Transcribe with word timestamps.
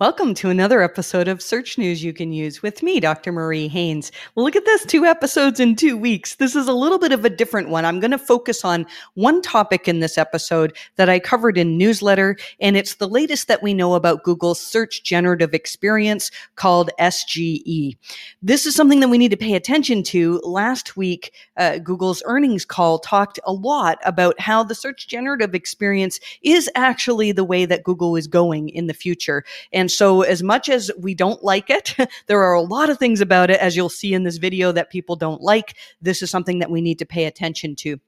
Welcome 0.00 0.34
to 0.34 0.48
another 0.48 0.80
episode 0.80 1.26
of 1.26 1.42
Search 1.42 1.76
News 1.76 2.04
You 2.04 2.12
Can 2.12 2.30
Use 2.30 2.62
with 2.62 2.84
me, 2.84 3.00
Dr. 3.00 3.32
Marie 3.32 3.66
Haynes. 3.66 4.12
Well, 4.36 4.44
look 4.44 4.54
at 4.54 4.64
this 4.64 4.86
two 4.86 5.04
episodes 5.04 5.58
in 5.58 5.74
two 5.74 5.96
weeks. 5.96 6.36
This 6.36 6.54
is 6.54 6.68
a 6.68 6.72
little 6.72 7.00
bit 7.00 7.10
of 7.10 7.24
a 7.24 7.30
different 7.30 7.68
one. 7.68 7.84
I'm 7.84 7.98
going 7.98 8.12
to 8.12 8.18
focus 8.18 8.64
on 8.64 8.86
one 9.14 9.42
topic 9.42 9.88
in 9.88 9.98
this 9.98 10.16
episode 10.16 10.76
that 10.94 11.08
I 11.08 11.18
covered 11.18 11.58
in 11.58 11.76
newsletter, 11.76 12.36
and 12.60 12.76
it's 12.76 12.94
the 12.94 13.08
latest 13.08 13.48
that 13.48 13.60
we 13.60 13.74
know 13.74 13.94
about 13.94 14.22
Google's 14.22 14.60
search 14.60 15.02
generative 15.02 15.52
experience 15.52 16.30
called 16.54 16.90
SGE. 17.00 17.96
This 18.40 18.66
is 18.66 18.76
something 18.76 19.00
that 19.00 19.08
we 19.08 19.18
need 19.18 19.32
to 19.32 19.36
pay 19.36 19.54
attention 19.54 20.04
to. 20.04 20.40
Last 20.44 20.96
week, 20.96 21.34
uh, 21.56 21.78
Google's 21.78 22.22
earnings 22.24 22.64
call 22.64 23.00
talked 23.00 23.40
a 23.42 23.52
lot 23.52 23.98
about 24.04 24.38
how 24.38 24.62
the 24.62 24.76
search 24.76 25.08
generative 25.08 25.56
experience 25.56 26.20
is 26.42 26.70
actually 26.76 27.32
the 27.32 27.42
way 27.42 27.64
that 27.64 27.82
Google 27.82 28.14
is 28.14 28.28
going 28.28 28.68
in 28.68 28.86
the 28.86 28.94
future. 28.94 29.42
And 29.72 29.87
and 29.88 29.92
so, 29.92 30.20
as 30.20 30.42
much 30.42 30.68
as 30.68 30.90
we 30.98 31.14
don't 31.14 31.42
like 31.42 31.70
it, 31.70 31.96
there 32.26 32.42
are 32.42 32.52
a 32.52 32.60
lot 32.60 32.90
of 32.90 32.98
things 32.98 33.22
about 33.22 33.48
it, 33.48 33.58
as 33.58 33.74
you'll 33.74 33.88
see 33.88 34.12
in 34.12 34.22
this 34.22 34.36
video, 34.36 34.70
that 34.70 34.90
people 34.90 35.16
don't 35.16 35.40
like. 35.40 35.76
This 36.02 36.20
is 36.20 36.30
something 36.30 36.58
that 36.58 36.70
we 36.70 36.82
need 36.82 36.98
to 36.98 37.06
pay 37.06 37.24
attention 37.24 37.74
to. 37.76 37.98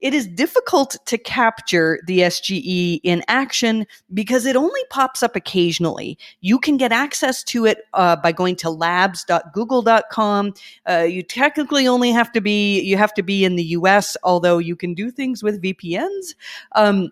It 0.00 0.12
is 0.12 0.26
difficult 0.26 0.98
to 1.06 1.16
capture 1.16 1.98
the 2.06 2.18
SGE 2.18 3.00
in 3.04 3.24
action 3.26 3.86
because 4.12 4.44
it 4.44 4.54
only 4.54 4.80
pops 4.90 5.22
up 5.22 5.34
occasionally. 5.34 6.18
You 6.42 6.58
can 6.58 6.76
get 6.76 6.92
access 6.92 7.42
to 7.44 7.64
it 7.64 7.78
uh, 7.94 8.16
by 8.16 8.32
going 8.32 8.56
to 8.56 8.68
labs.google.com. 8.68 10.54
Uh, 10.86 11.06
you 11.08 11.22
technically 11.22 11.88
only 11.88 12.10
have 12.10 12.30
to 12.32 12.42
be 12.42 12.82
you 12.82 12.98
have 12.98 13.14
to 13.14 13.22
be 13.22 13.46
in 13.46 13.56
the 13.56 13.64
U.S., 13.64 14.14
although 14.22 14.58
you 14.58 14.76
can 14.76 14.92
do 14.92 15.10
things 15.10 15.42
with 15.42 15.62
VPNs. 15.62 16.34
Um, 16.74 17.10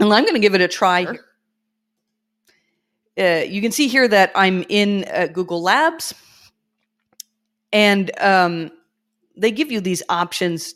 and 0.00 0.14
I'm 0.14 0.22
going 0.22 0.34
to 0.34 0.40
give 0.40 0.54
it 0.54 0.62
a 0.62 0.68
try. 0.68 1.04
Sure. 1.04 1.27
Uh, 3.18 3.44
you 3.46 3.60
can 3.60 3.72
see 3.72 3.88
here 3.88 4.06
that 4.06 4.30
I'm 4.34 4.64
in 4.68 5.04
uh, 5.12 5.26
Google 5.26 5.62
Labs, 5.62 6.14
and 7.72 8.10
um, 8.20 8.70
they 9.36 9.50
give 9.50 9.72
you 9.72 9.80
these 9.80 10.02
options 10.08 10.74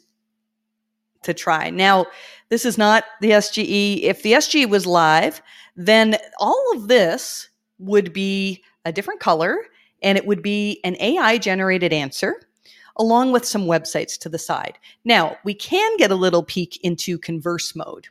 to 1.23 1.33
try. 1.33 1.71
Now, 1.71 2.07
this 2.49 2.65
is 2.65 2.77
not 2.77 3.05
the 3.21 3.31
SGE. 3.31 4.03
If 4.03 4.23
the 4.23 4.33
SGE 4.33 4.69
was 4.69 4.87
live, 4.87 5.41
then 5.77 6.17
all 6.39 6.73
of 6.75 6.89
this 6.89 7.49
would 7.79 8.13
be 8.13 8.63
a 8.85 8.93
different 8.93 9.21
color 9.21 9.57
and 10.03 10.19
it 10.19 10.27
would 10.27 10.43
be 10.43 10.81
an 10.85 10.97
AI 11.01 11.39
generated 11.39 11.93
answer 11.93 12.41
along 12.97 13.33
with 13.33 13.45
some 13.45 13.65
websites 13.65 14.19
to 14.19 14.29
the 14.29 14.39
side. 14.39 14.79
Now, 15.05 15.37
we 15.45 15.55
can 15.55 15.97
get 15.97 16.11
a 16.11 16.17
little 16.17 16.43
peek 16.43 16.79
into 16.83 17.19
converse 17.19 17.75
mode. 17.75 18.09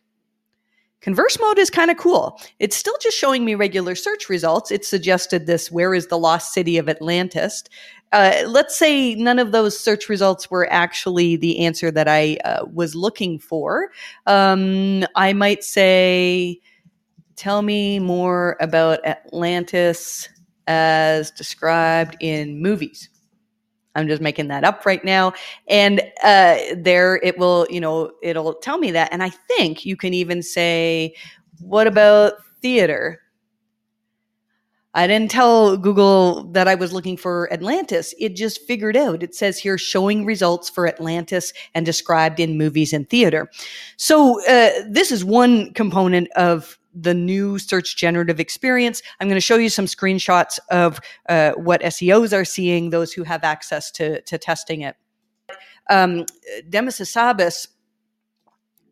Converse 1.02 1.38
mode 1.40 1.58
is 1.58 1.70
kind 1.70 1.90
of 1.90 1.98
cool. 1.98 2.40
It's 2.60 2.76
still 2.76 2.96
just 3.02 3.18
showing 3.18 3.44
me 3.44 3.56
regular 3.56 3.96
search 3.96 4.30
results. 4.30 4.72
It 4.72 4.86
suggested 4.86 5.48
this 5.48 5.72
where 5.72 5.94
is 5.96 6.08
the 6.08 6.18
lost 6.18 6.54
city 6.54 6.78
of 6.78 6.88
Atlantis? 6.88 7.64
Uh, 8.12 8.44
let's 8.46 8.78
say 8.78 9.16
none 9.16 9.40
of 9.40 9.52
those 9.52 9.80
search 9.80 10.10
results 10.10 10.52
were 10.52 10.72
actually 10.72 11.38
the 11.38 11.60
answer 11.60 11.90
that 11.92 12.08
I 12.08 12.38
uh, 12.44 12.66
was 12.72 12.94
looking 12.94 13.40
for. 13.40 13.90
Um, 14.28 15.06
I 15.16 15.34
might 15.34 15.64
say, 15.64 16.60
tell 17.36 17.62
me 17.62 18.00
more 18.00 18.58
about 18.60 19.04
Atlantis 19.06 20.30
as 20.68 21.32
described 21.32 22.16
in 22.20 22.62
movies. 22.62 23.10
I'm 23.96 24.08
just 24.08 24.22
making 24.22 24.48
that 24.50 24.64
up 24.64 24.86
right 24.86 25.04
now. 25.04 25.34
And 25.68 26.02
uh, 26.24 26.58
there 26.76 27.20
it 27.24 27.38
will, 27.38 27.68
you 27.70 27.82
know, 27.82 28.12
it'll 28.22 28.54
tell 28.54 28.78
me 28.78 28.92
that. 28.92 29.10
And 29.12 29.22
I 29.22 29.30
think 29.30 29.86
you 29.86 29.98
can 29.98 30.14
even 30.14 30.42
say, 30.42 31.16
what 31.60 31.88
about 31.88 32.34
theater? 32.62 33.20
I 34.94 35.08
didn't 35.08 35.32
tell 35.32 35.78
Google 35.78 36.44
that 36.52 36.68
I 36.68 36.76
was 36.76 36.92
looking 36.92 37.16
for 37.16 37.52
Atlantis. 37.54 38.14
It 38.20 38.36
just 38.36 38.62
figured 38.68 38.98
out. 38.98 39.24
It 39.24 39.34
says 39.34 39.58
here 39.58 39.78
showing 39.78 40.26
results 40.26 40.70
for 40.70 40.86
Atlantis 40.86 41.54
and 41.74 41.86
described 41.86 42.42
in 42.42 42.58
movies 42.58 42.92
and 42.92 43.10
theater. 43.10 43.50
So 43.96 44.42
uh, 44.48 44.72
this 44.90 45.12
is 45.12 45.24
one 45.24 45.74
component 45.74 46.30
of 46.32 46.78
the 46.94 47.14
new 47.14 47.58
search 47.58 47.96
generative 47.96 48.40
experience. 48.40 49.02
I'm 49.20 49.28
going 49.28 49.36
to 49.38 49.42
show 49.42 49.58
you 49.58 49.70
some 49.70 49.86
screenshots 49.86 50.60
of 50.70 51.00
uh, 51.30 51.52
what 51.54 51.82
SEOs 51.82 52.34
are 52.38 52.46
seeing, 52.46 52.90
those 52.90 53.14
who 53.14 53.24
have 53.24 53.44
access 53.44 53.92
to, 53.92 54.22
to 54.22 54.38
testing 54.38 54.82
it. 54.82 54.96
Um, 55.90 56.26
Demis 56.70 57.00
Hassabis, 57.00 57.68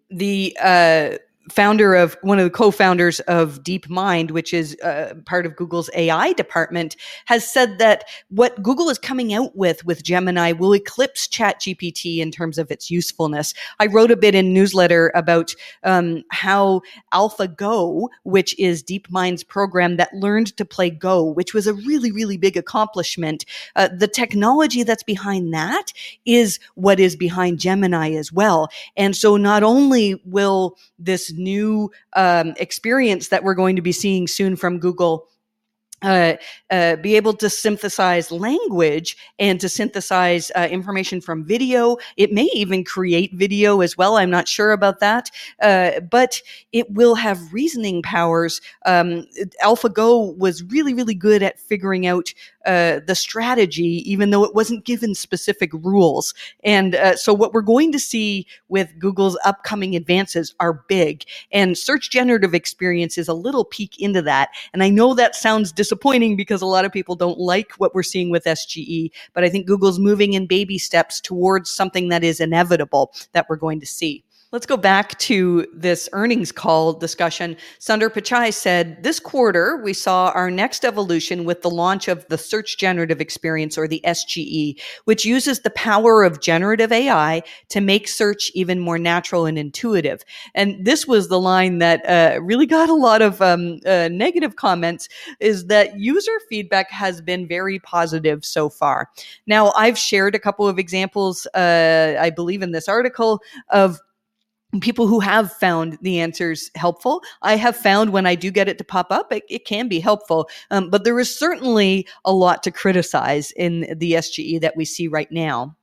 the 0.10 0.58
uh, 0.62 1.18
founder 1.50 1.96
of 1.96 2.18
one 2.22 2.40
of 2.40 2.44
the 2.44 2.50
co-founders 2.50 3.20
of 3.22 3.64
DeepMind, 3.64 4.32
which 4.32 4.54
is 4.54 4.78
uh, 4.82 5.14
part 5.26 5.46
of 5.46 5.56
Google's 5.56 5.90
AI 5.94 6.34
department, 6.34 6.96
has 7.26 7.50
said 7.50 7.80
that 7.80 8.06
what 8.30 8.62
Google 8.62 8.90
is 8.90 8.98
coming 8.98 9.34
out 9.34 9.56
with 9.56 9.86
with 9.86 10.04
Gemini 10.04 10.52
will 10.52 10.74
eclipse 10.74 11.28
ChatGPT 11.28 12.20
in 12.20 12.32
terms 12.32 12.58
of 12.58 12.72
its 12.72 12.92
usefulness. 12.92 13.54
I 13.80 13.88
wrote 13.88 14.12
a 14.12 14.18
bit 14.18 14.36
in 14.36 14.54
newsletter 14.54 15.12
about 15.16 15.54
um, 15.84 16.24
how 16.32 16.82
AlphaGo, 17.14 18.08
which 18.24 18.58
is 18.60 18.84
DeepMind's 18.84 19.44
program 19.44 19.98
that 19.98 20.14
learned 20.14 20.56
to 20.58 20.66
play 20.66 20.90
Go, 20.90 21.24
which 21.24 21.54
was 21.54 21.68
a 21.68 21.74
really 21.74 22.12
really 22.12 22.38
big 22.38 22.58
accomplishment. 22.58 23.46
Uh, 23.76 23.90
the 23.96 24.08
technology 24.08 24.84
that's 24.84 25.04
behind 25.04 25.54
that 25.54 25.94
is 26.26 26.60
what 26.76 27.00
is 27.00 27.16
behind 27.16 27.60
Gemini 27.60 28.12
as 28.12 28.32
well, 28.32 28.70
and 28.96 29.16
so 29.16 29.38
not 29.38 29.64
only 29.64 30.22
will 30.26 30.78
this 31.00 31.32
new 31.34 31.92
um, 32.14 32.54
experience 32.58 33.30
that 33.30 33.44
we're 33.44 33.56
going 33.56 33.76
to 33.76 33.82
be 33.82 33.92
seeing 33.92 34.28
soon 34.28 34.56
from 34.56 34.80
Google 34.80 35.28
uh, 36.02 36.36
uh, 36.72 36.96
be 36.98 37.16
able 37.16 37.34
to 37.34 37.50
synthesize 37.50 38.32
language 38.32 39.18
and 39.38 39.60
to 39.60 39.68
synthesize 39.68 40.52
uh, 40.56 40.68
information 40.72 41.20
from 41.20 41.44
video. 41.44 41.98
It 42.16 42.32
may 42.32 42.50
even 42.54 42.84
create 42.84 43.34
video 43.34 43.82
as 43.82 43.98
well. 43.98 44.16
I'm 44.16 44.30
not 44.30 44.48
sure 44.48 44.72
about 44.72 45.00
that, 45.02 45.30
uh, 45.62 46.00
but 46.00 46.42
it 46.72 46.90
will 46.92 47.16
have 47.16 47.54
reasoning 47.54 48.02
powers. 48.02 48.62
Um, 48.86 49.26
AlphaGo 49.62 50.38
was 50.38 50.64
really, 50.64 50.94
really 50.94 51.16
good 51.16 51.44
at 51.44 51.60
figuring 51.60 52.08
out 52.08 52.34
uh, 52.66 53.00
the 53.06 53.16
strategy, 53.16 54.04
even 54.10 54.30
though 54.30 54.44
it 54.44 54.54
wasn't 54.54 54.86
given 54.86 55.16
specific 55.16 55.72
rules. 55.74 56.34
And 56.64 56.96
uh, 56.96 57.16
so, 57.16 57.34
what 57.34 57.54
we're 57.54 57.62
going 57.62 57.92
to 57.92 58.00
see 58.00 58.46
with 58.68 58.98
Google's 59.00 59.38
upcoming 59.46 59.96
advances 59.96 60.54
are 60.60 60.84
big, 60.88 61.24
and 61.52 61.78
search 61.78 62.10
generative 62.10 62.54
experience 62.54 63.18
is 63.18 63.28
a 63.28 63.34
little 63.34 63.66
peek 63.66 64.00
into 64.00 64.22
that. 64.24 64.50
And 64.74 64.84
I 64.84 64.90
know 64.90 65.14
that 65.14 65.36
sounds 65.36 65.72
disappointing 65.72 66.36
because 66.36 66.62
a 66.62 66.66
lot 66.66 66.86
of 66.86 66.92
people 66.92 67.16
don't 67.16 67.40
like 67.40 67.72
what 67.78 67.96
we're 67.96 68.04
seeing 68.04 68.30
with 68.30 68.44
SGE, 68.44 69.12
but 69.34 69.44
I 69.44 69.50
think 69.50 69.66
Google's 69.66 70.00
moving 70.00 70.34
in 70.34 70.46
baby 70.46 70.78
steps 70.78 71.22
towards 71.22 71.70
something 71.70 72.10
that 72.10 72.24
is 72.24 72.40
inevitable 72.40 73.14
that 73.34 73.48
we're 73.50 73.56
going 73.56 73.80
to 73.80 73.86
see. 73.86 74.24
Let's 74.52 74.66
go 74.66 74.78
back 74.78 75.16
to 75.20 75.68
this 75.76 76.10
earnings 76.12 76.52
call 76.52 76.94
discussion. 76.94 77.56
Sundar 77.80 78.10
Pichai 78.10 78.52
said 78.52 79.04
this 79.04 79.20
quarter 79.20 79.80
we 79.84 79.94
saw 79.94 80.32
our 80.34 80.50
next 80.50 80.84
evolution 80.84 81.46
with 81.46 81.62
the 81.62 81.70
launch 81.70 82.08
of 82.08 82.28
the 82.30 82.38
Search 82.40 82.80
Generative 82.80 83.22
Experience 83.22 83.78
or 83.78 83.88
the 83.88 84.02
SGE, 84.04 84.82
which 85.06 85.24
uses 85.24 85.60
the 85.60 85.70
power 85.70 86.24
of 86.24 86.42
generative 86.42 86.92
AI 86.92 87.44
to 87.68 87.80
make 87.80 88.08
search 88.08 88.50
even 88.56 88.80
more 88.80 88.98
natural 88.98 89.46
and 89.46 89.60
intuitive. 89.60 90.26
And 90.56 90.84
this 90.84 91.06
was 91.06 91.28
the 91.28 91.40
line 91.40 91.78
that 91.78 92.04
uh, 92.10 92.42
really 92.42 92.66
got 92.66 92.90
a 92.90 92.96
lot 92.96 93.22
of 93.22 93.44
um, 93.44 93.80
uh, 93.86 94.10
negative 94.12 94.56
comments 94.56 95.10
is 95.40 95.68
that 95.68 96.00
user 96.00 96.40
feedback 96.50 96.90
has 96.90 97.22
been 97.22 97.48
very 97.48 97.78
positive 97.78 98.44
so 98.44 98.68
far. 98.68 99.12
Now, 99.46 99.74
I've 99.76 99.98
shared 100.00 100.34
a 100.34 100.40
couple 100.40 100.68
of 100.68 100.80
examples, 100.80 101.46
uh, 101.54 102.16
I 102.20 102.32
believe 102.32 102.64
in 102.64 102.72
this 102.72 102.88
article 102.88 103.44
of 103.70 104.00
people 104.82 105.08
who 105.08 105.20
have 105.20 105.52
found 105.52 105.98
the 106.02 106.20
answers 106.20 106.70
helpful. 106.76 107.24
I 107.42 107.56
have 107.56 107.76
found 107.76 108.12
when 108.12 108.26
I 108.26 108.36
do 108.36 108.52
get 108.52 108.70
it 108.70 108.78
to 108.78 108.84
pop 108.84 109.08
up, 109.12 109.32
it, 109.32 109.44
it 109.50 109.66
can 109.66 109.88
be 109.88 110.00
helpful. 110.00 110.50
Um, 110.70 110.90
but 110.90 111.04
there 111.04 111.20
is 111.20 111.36
certainly 111.36 112.08
a 112.24 112.34
lot 112.34 112.62
to 112.64 112.72
criticize 112.72 113.52
in 113.52 113.82
the 113.98 114.14
SGE 114.14 114.62
that 114.62 114.78
we 114.78 114.86
see 114.86 115.08
right 115.08 115.32
now. 115.32 115.76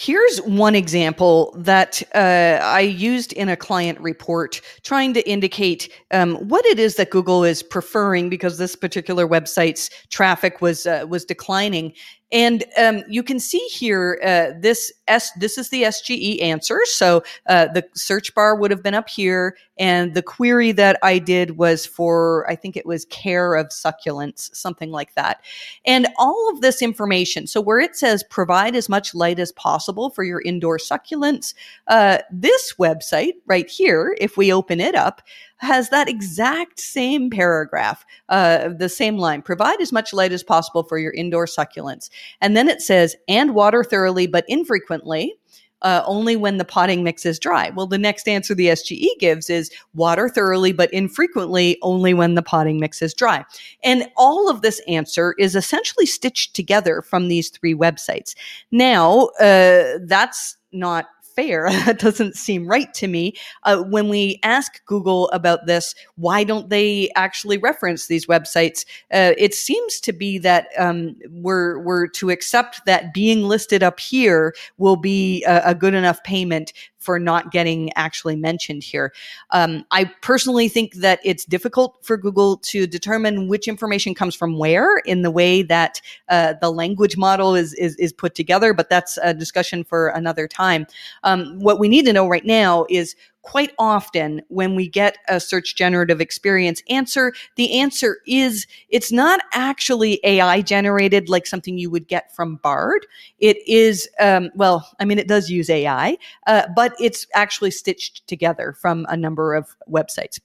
Here's 0.00 0.38
one 0.42 0.76
example 0.76 1.52
that 1.58 2.04
uh, 2.14 2.60
I 2.62 2.82
used 2.82 3.32
in 3.32 3.48
a 3.48 3.56
client 3.56 3.98
report 4.00 4.60
trying 4.84 5.12
to 5.14 5.28
indicate 5.28 5.92
um, 6.12 6.36
what 6.36 6.64
it 6.66 6.78
is 6.78 6.94
that 6.94 7.10
Google 7.10 7.42
is 7.42 7.64
preferring 7.64 8.28
because 8.28 8.58
this 8.58 8.76
particular 8.76 9.26
website's 9.26 9.90
traffic 10.08 10.62
was 10.62 10.86
uh, 10.86 11.04
was 11.08 11.24
declining. 11.24 11.92
And 12.30 12.64
um, 12.76 13.02
you 13.08 13.22
can 13.22 13.40
see 13.40 13.66
here 13.68 14.20
uh, 14.22 14.58
this 14.60 14.92
S. 15.06 15.30
This 15.38 15.56
is 15.56 15.70
the 15.70 15.84
SGE 15.84 16.42
answer. 16.42 16.80
So 16.84 17.22
uh, 17.46 17.68
the 17.68 17.86
search 17.94 18.34
bar 18.34 18.54
would 18.54 18.70
have 18.70 18.82
been 18.82 18.94
up 18.94 19.08
here, 19.08 19.56
and 19.78 20.12
the 20.12 20.22
query 20.22 20.72
that 20.72 20.98
I 21.02 21.18
did 21.18 21.56
was 21.56 21.86
for 21.86 22.48
I 22.50 22.54
think 22.54 22.76
it 22.76 22.84
was 22.84 23.06
care 23.06 23.54
of 23.54 23.68
succulents, 23.68 24.54
something 24.54 24.90
like 24.90 25.14
that. 25.14 25.42
And 25.86 26.06
all 26.18 26.50
of 26.52 26.60
this 26.60 26.82
information. 26.82 27.46
So 27.46 27.62
where 27.62 27.80
it 27.80 27.96
says 27.96 28.22
provide 28.28 28.76
as 28.76 28.90
much 28.90 29.14
light 29.14 29.38
as 29.38 29.52
possible 29.52 30.10
for 30.10 30.22
your 30.22 30.42
indoor 30.42 30.76
succulents, 30.76 31.54
uh, 31.86 32.18
this 32.30 32.74
website 32.78 33.34
right 33.46 33.70
here, 33.70 34.14
if 34.20 34.36
we 34.36 34.52
open 34.52 34.80
it 34.80 34.94
up, 34.94 35.22
has 35.58 35.90
that 35.90 36.08
exact 36.08 36.80
same 36.80 37.30
paragraph, 37.30 38.04
uh, 38.28 38.68
the 38.68 38.88
same 38.88 39.18
line. 39.18 39.42
Provide 39.42 39.80
as 39.80 39.92
much 39.92 40.12
light 40.12 40.32
as 40.32 40.42
possible 40.42 40.82
for 40.82 40.98
your 40.98 41.12
indoor 41.12 41.46
succulents, 41.46 42.10
and 42.40 42.56
then 42.56 42.68
it 42.68 42.80
says, 42.80 43.16
and 43.28 43.54
water 43.54 43.84
thoroughly 43.84 44.26
but 44.26 44.44
infrequently 44.48 45.34
uh, 45.82 46.02
only 46.06 46.36
when 46.36 46.58
the 46.58 46.64
potting 46.64 47.02
mix 47.04 47.24
is 47.24 47.38
dry. 47.38 47.70
Well, 47.70 47.86
the 47.86 47.98
next 47.98 48.28
answer 48.28 48.54
the 48.54 48.68
SGE 48.68 49.06
gives 49.18 49.48
is 49.48 49.70
water 49.94 50.28
thoroughly 50.28 50.72
but 50.72 50.92
infrequently, 50.92 51.78
only 51.82 52.14
when 52.14 52.34
the 52.34 52.42
potting 52.42 52.80
mix 52.80 53.02
is 53.02 53.14
dry. 53.14 53.44
And 53.84 54.08
all 54.16 54.50
of 54.50 54.62
this 54.62 54.80
answer 54.88 55.34
is 55.38 55.54
essentially 55.54 56.06
stitched 56.06 56.54
together 56.54 57.02
from 57.02 57.28
these 57.28 57.50
three 57.50 57.74
websites. 57.74 58.34
Now, 58.70 59.28
uh, 59.40 59.98
that's 60.02 60.56
not 60.72 61.06
fair. 61.38 61.70
that 61.86 62.00
doesn't 62.00 62.36
seem 62.36 62.66
right 62.66 62.92
to 62.94 63.06
me. 63.06 63.32
Uh, 63.62 63.82
when 63.84 64.08
we 64.08 64.40
ask 64.42 64.84
Google 64.86 65.30
about 65.30 65.66
this, 65.66 65.94
why 66.16 66.42
don't 66.42 66.68
they 66.68 67.10
actually 67.14 67.58
reference 67.58 68.06
these 68.06 68.26
websites? 68.26 68.84
Uh, 69.12 69.34
it 69.38 69.54
seems 69.54 70.00
to 70.00 70.12
be 70.12 70.38
that 70.38 70.66
um, 70.78 71.14
we're 71.30 71.78
we're 71.78 72.08
to 72.08 72.30
accept 72.30 72.84
that 72.86 73.14
being 73.14 73.44
listed 73.44 73.82
up 73.84 74.00
here 74.00 74.52
will 74.78 74.96
be 74.96 75.44
a, 75.44 75.62
a 75.66 75.74
good 75.74 75.94
enough 75.94 76.22
payment 76.24 76.72
for 77.08 77.18
not 77.18 77.50
getting 77.50 77.90
actually 77.94 78.36
mentioned 78.36 78.84
here. 78.84 79.14
Um, 79.48 79.86
I 79.90 80.04
personally 80.20 80.68
think 80.68 80.92
that 80.96 81.20
it's 81.24 81.46
difficult 81.46 81.96
for 82.02 82.18
Google 82.18 82.58
to 82.58 82.86
determine 82.86 83.48
which 83.48 83.66
information 83.66 84.14
comes 84.14 84.34
from 84.34 84.58
where 84.58 84.98
in 85.06 85.22
the 85.22 85.30
way 85.30 85.62
that 85.62 86.02
uh, 86.28 86.52
the 86.60 86.70
language 86.70 87.16
model 87.16 87.54
is, 87.54 87.72
is, 87.72 87.96
is 87.96 88.12
put 88.12 88.34
together, 88.34 88.74
but 88.74 88.90
that's 88.90 89.18
a 89.22 89.32
discussion 89.32 89.84
for 89.84 90.08
another 90.08 90.46
time. 90.46 90.86
Um, 91.24 91.58
what 91.60 91.78
we 91.78 91.88
need 91.88 92.04
to 92.04 92.12
know 92.12 92.28
right 92.28 92.44
now 92.44 92.84
is 92.90 93.16
quite 93.42 93.72
often 93.78 94.42
when 94.48 94.74
we 94.74 94.88
get 94.88 95.18
a 95.28 95.40
search 95.40 95.76
generative 95.76 96.20
experience 96.20 96.82
answer, 96.90 97.32
the 97.56 97.78
answer 97.78 98.18
is 98.26 98.66
it's 98.88 99.12
not 99.12 99.40
actually 99.52 100.20
AI 100.24 100.60
generated 100.60 101.28
like 101.28 101.46
something 101.46 101.78
you 101.78 101.90
would 101.90 102.08
get 102.08 102.34
from 102.34 102.56
Bard. 102.56 103.06
It 103.38 103.56
is, 103.66 104.08
um, 104.20 104.50
well, 104.54 104.88
I 105.00 105.04
mean, 105.04 105.18
it 105.18 105.28
does 105.28 105.50
use 105.50 105.70
AI, 105.70 106.18
uh, 106.46 106.66
but 106.74 106.94
it's 107.00 107.26
actually 107.34 107.70
stitched 107.70 108.26
together 108.26 108.72
from 108.72 109.06
a 109.08 109.16
number 109.16 109.54
of 109.54 109.74
websites. 109.90 110.40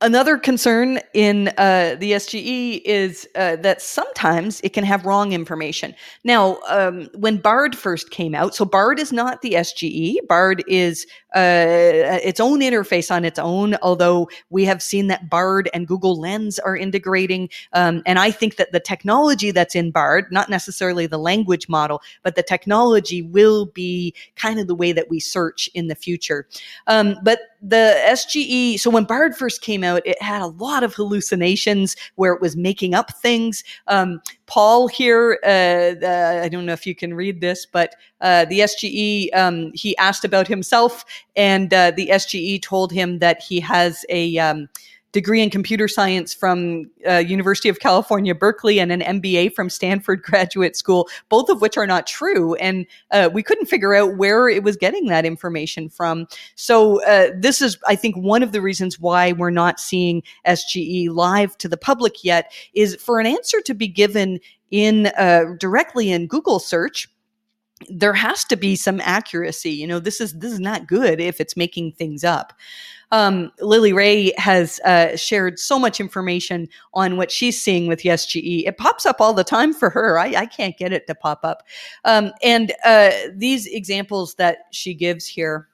Another 0.00 0.38
concern 0.38 1.00
in 1.12 1.48
uh, 1.58 1.96
the 1.98 2.12
SGE 2.12 2.80
is 2.84 3.28
uh, 3.34 3.56
that 3.56 3.82
sometimes 3.82 4.60
it 4.62 4.72
can 4.72 4.84
have 4.84 5.04
wrong 5.04 5.32
information. 5.32 5.92
Now, 6.22 6.58
um, 6.68 7.08
when 7.16 7.38
Bard 7.38 7.76
first 7.76 8.12
came 8.12 8.32
out, 8.32 8.54
so 8.54 8.64
Bard 8.64 9.00
is 9.00 9.12
not 9.12 9.42
the 9.42 9.54
SGE. 9.54 10.18
Bard 10.28 10.62
is 10.68 11.04
uh, 11.34 12.20
its 12.22 12.38
own 12.38 12.60
interface 12.60 13.10
on 13.10 13.24
its 13.24 13.40
own, 13.40 13.74
although 13.82 14.28
we 14.50 14.64
have 14.66 14.82
seen 14.84 15.08
that 15.08 15.28
Bard 15.28 15.68
and 15.74 15.88
Google 15.88 16.18
Lens 16.18 16.60
are 16.60 16.76
integrating. 16.76 17.48
Um, 17.72 18.02
and 18.06 18.20
I 18.20 18.30
think 18.30 18.54
that 18.54 18.70
the 18.70 18.80
technology 18.80 19.50
that's 19.50 19.74
in 19.74 19.90
Bard, 19.90 20.26
not 20.30 20.48
necessarily 20.48 21.08
the 21.08 21.18
language 21.18 21.68
model, 21.68 22.02
but 22.22 22.36
the 22.36 22.44
technology 22.44 23.20
will 23.20 23.66
be 23.66 24.14
kind 24.36 24.60
of 24.60 24.68
the 24.68 24.76
way 24.76 24.92
that 24.92 25.10
we 25.10 25.18
search 25.18 25.68
in 25.74 25.88
the 25.88 25.96
future. 25.96 26.46
Um, 26.86 27.16
but 27.24 27.40
the 27.60 28.00
SGE, 28.06 28.78
so 28.78 28.90
when 28.90 29.04
Bard 29.04 29.36
first 29.36 29.62
came 29.62 29.82
out, 29.82 30.02
it 30.06 30.20
had 30.22 30.42
a 30.42 30.46
lot 30.46 30.84
of 30.84 30.94
hallucinations 30.94 31.96
where 32.14 32.32
it 32.32 32.40
was 32.40 32.56
making 32.56 32.94
up 32.94 33.16
things. 33.18 33.64
Um, 33.88 34.20
Paul 34.46 34.86
here, 34.86 35.38
uh, 35.44 36.04
uh, 36.04 36.40
I 36.44 36.48
don't 36.48 36.66
know 36.66 36.72
if 36.72 36.86
you 36.86 36.94
can 36.94 37.14
read 37.14 37.40
this, 37.40 37.66
but 37.66 37.94
uh, 38.20 38.44
the 38.44 38.60
SGE, 38.60 39.34
um, 39.34 39.72
he 39.74 39.96
asked 39.96 40.24
about 40.24 40.46
himself, 40.46 41.04
and 41.36 41.72
uh, 41.74 41.90
the 41.90 42.08
SGE 42.08 42.62
told 42.62 42.92
him 42.92 43.18
that 43.18 43.42
he 43.42 43.60
has 43.60 44.04
a 44.08 44.38
um, 44.38 44.68
degree 45.12 45.42
in 45.42 45.50
computer 45.50 45.88
science 45.88 46.34
from 46.34 46.90
uh, 47.08 47.16
University 47.16 47.68
of 47.68 47.80
California, 47.80 48.34
Berkeley, 48.34 48.78
and 48.78 48.92
an 48.92 49.00
MBA 49.00 49.54
from 49.54 49.70
Stanford 49.70 50.22
Graduate 50.24 50.76
School, 50.76 51.08
both 51.28 51.48
of 51.48 51.60
which 51.60 51.76
are 51.76 51.86
not 51.86 52.06
true. 52.06 52.54
And 52.56 52.86
uh, 53.10 53.30
we 53.32 53.42
couldn't 53.42 53.66
figure 53.66 53.94
out 53.94 54.16
where 54.16 54.48
it 54.48 54.62
was 54.62 54.76
getting 54.76 55.06
that 55.06 55.24
information 55.24 55.88
from. 55.88 56.26
So 56.56 57.02
uh, 57.04 57.30
this 57.36 57.62
is, 57.62 57.78
I 57.86 57.96
think, 57.96 58.16
one 58.16 58.42
of 58.42 58.52
the 58.52 58.60
reasons 58.60 59.00
why 59.00 59.32
we're 59.32 59.50
not 59.50 59.80
seeing 59.80 60.22
SGE 60.46 61.10
live 61.10 61.56
to 61.58 61.68
the 61.68 61.76
public 61.76 62.22
yet 62.24 62.52
is 62.74 62.96
for 62.96 63.18
an 63.18 63.26
answer 63.26 63.60
to 63.62 63.74
be 63.74 63.88
given 63.88 64.40
in 64.70 65.06
uh, 65.18 65.44
directly 65.58 66.10
in 66.10 66.26
Google 66.26 66.58
search 66.58 67.08
there 67.88 68.12
has 68.12 68.44
to 68.44 68.56
be 68.56 68.74
some 68.74 69.00
accuracy 69.02 69.70
you 69.70 69.86
know 69.86 70.00
this 70.00 70.20
is 70.20 70.32
this 70.34 70.52
is 70.52 70.60
not 70.60 70.88
good 70.88 71.20
if 71.20 71.40
it's 71.40 71.56
making 71.56 71.92
things 71.92 72.24
up 72.24 72.52
um, 73.10 73.50
Lily 73.60 73.92
Ray 73.92 74.32
has 74.36 74.80
uh, 74.80 75.16
shared 75.16 75.58
so 75.58 75.78
much 75.78 76.00
information 76.00 76.68
on 76.94 77.16
what 77.16 77.30
she's 77.30 77.60
seeing 77.60 77.86
with 77.86 78.02
the 78.02 78.10
SGE. 78.10 78.66
It 78.66 78.76
pops 78.76 79.06
up 79.06 79.20
all 79.20 79.32
the 79.32 79.44
time 79.44 79.72
for 79.72 79.90
her. 79.90 80.18
I, 80.18 80.26
I 80.34 80.46
can't 80.46 80.76
get 80.76 80.92
it 80.92 81.06
to 81.06 81.14
pop 81.14 81.40
up. 81.42 81.62
Um, 82.04 82.32
and 82.42 82.72
uh, 82.84 83.10
these 83.34 83.66
examples 83.66 84.34
that 84.34 84.66
she 84.72 84.94
gives 84.94 85.26
here. 85.26 85.68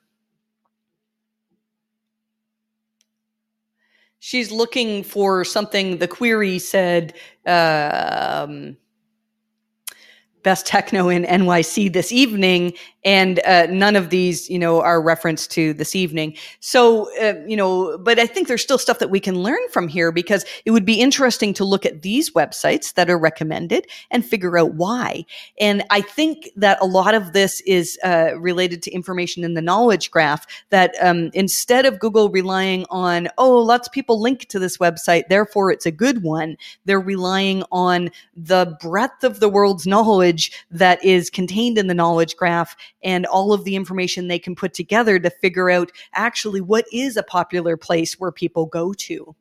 She's 4.20 4.50
looking 4.50 5.02
for 5.02 5.44
something. 5.44 5.98
The 5.98 6.08
query 6.08 6.58
said, 6.58 7.14
um, 7.46 8.76
best 10.44 10.66
techno 10.66 11.08
in 11.08 11.24
NYC 11.24 11.92
this 11.92 12.12
evening, 12.12 12.74
and 13.04 13.40
uh, 13.44 13.66
none 13.66 13.96
of 13.96 14.10
these, 14.10 14.48
you 14.48 14.58
know, 14.58 14.80
are 14.80 15.02
referenced 15.02 15.50
to 15.52 15.74
this 15.74 15.96
evening. 15.96 16.36
So, 16.60 17.10
uh, 17.20 17.34
you 17.46 17.56
know, 17.56 17.98
but 17.98 18.18
I 18.18 18.26
think 18.26 18.48
there's 18.48 18.62
still 18.62 18.78
stuff 18.78 18.98
that 19.00 19.10
we 19.10 19.20
can 19.20 19.42
learn 19.42 19.60
from 19.72 19.88
here 19.88 20.12
because 20.12 20.44
it 20.64 20.70
would 20.70 20.84
be 20.86 21.00
interesting 21.00 21.52
to 21.54 21.64
look 21.64 21.84
at 21.84 22.02
these 22.02 22.32
websites 22.32 22.94
that 22.94 23.10
are 23.10 23.18
recommended 23.18 23.86
and 24.10 24.24
figure 24.24 24.56
out 24.56 24.74
why. 24.74 25.24
And 25.58 25.82
I 25.90 26.00
think 26.00 26.48
that 26.56 26.78
a 26.80 26.86
lot 26.86 27.14
of 27.14 27.32
this 27.32 27.60
is 27.62 27.98
uh, 28.04 28.38
related 28.38 28.82
to 28.84 28.90
information 28.92 29.44
in 29.44 29.54
the 29.54 29.62
knowledge 29.62 30.10
graph. 30.10 30.46
That 30.70 30.94
um, 31.00 31.30
instead 31.34 31.86
of 31.86 31.98
Google 31.98 32.30
relying 32.30 32.86
on, 32.90 33.28
oh, 33.38 33.58
lots 33.58 33.88
of 33.88 33.92
people 33.92 34.20
link 34.20 34.46
to 34.48 34.58
this 34.58 34.78
website, 34.78 35.24
therefore 35.28 35.70
it's 35.70 35.86
a 35.86 35.90
good 35.90 36.22
one, 36.22 36.56
they're 36.84 37.00
relying 37.00 37.64
on 37.72 38.10
the 38.36 38.76
breadth 38.80 39.24
of 39.24 39.40
the 39.40 39.48
world's 39.48 39.86
knowledge 39.86 40.33
knowledge 40.34 40.50
that 40.70 41.04
is 41.04 41.30
contained 41.30 41.78
in 41.78 41.86
the 41.86 41.94
knowledge 41.94 42.36
graph 42.36 42.76
and 43.02 43.26
all 43.26 43.52
of 43.52 43.64
the 43.64 43.76
information 43.76 44.28
they 44.28 44.38
can 44.38 44.54
put 44.54 44.74
together 44.74 45.18
to 45.18 45.30
figure 45.30 45.70
out 45.70 45.90
actually 46.14 46.60
what 46.60 46.84
is 46.92 47.16
a 47.16 47.22
popular 47.22 47.76
place 47.76 48.18
where 48.18 48.32
people 48.32 48.66
go 48.66 48.92
to. 48.92 49.34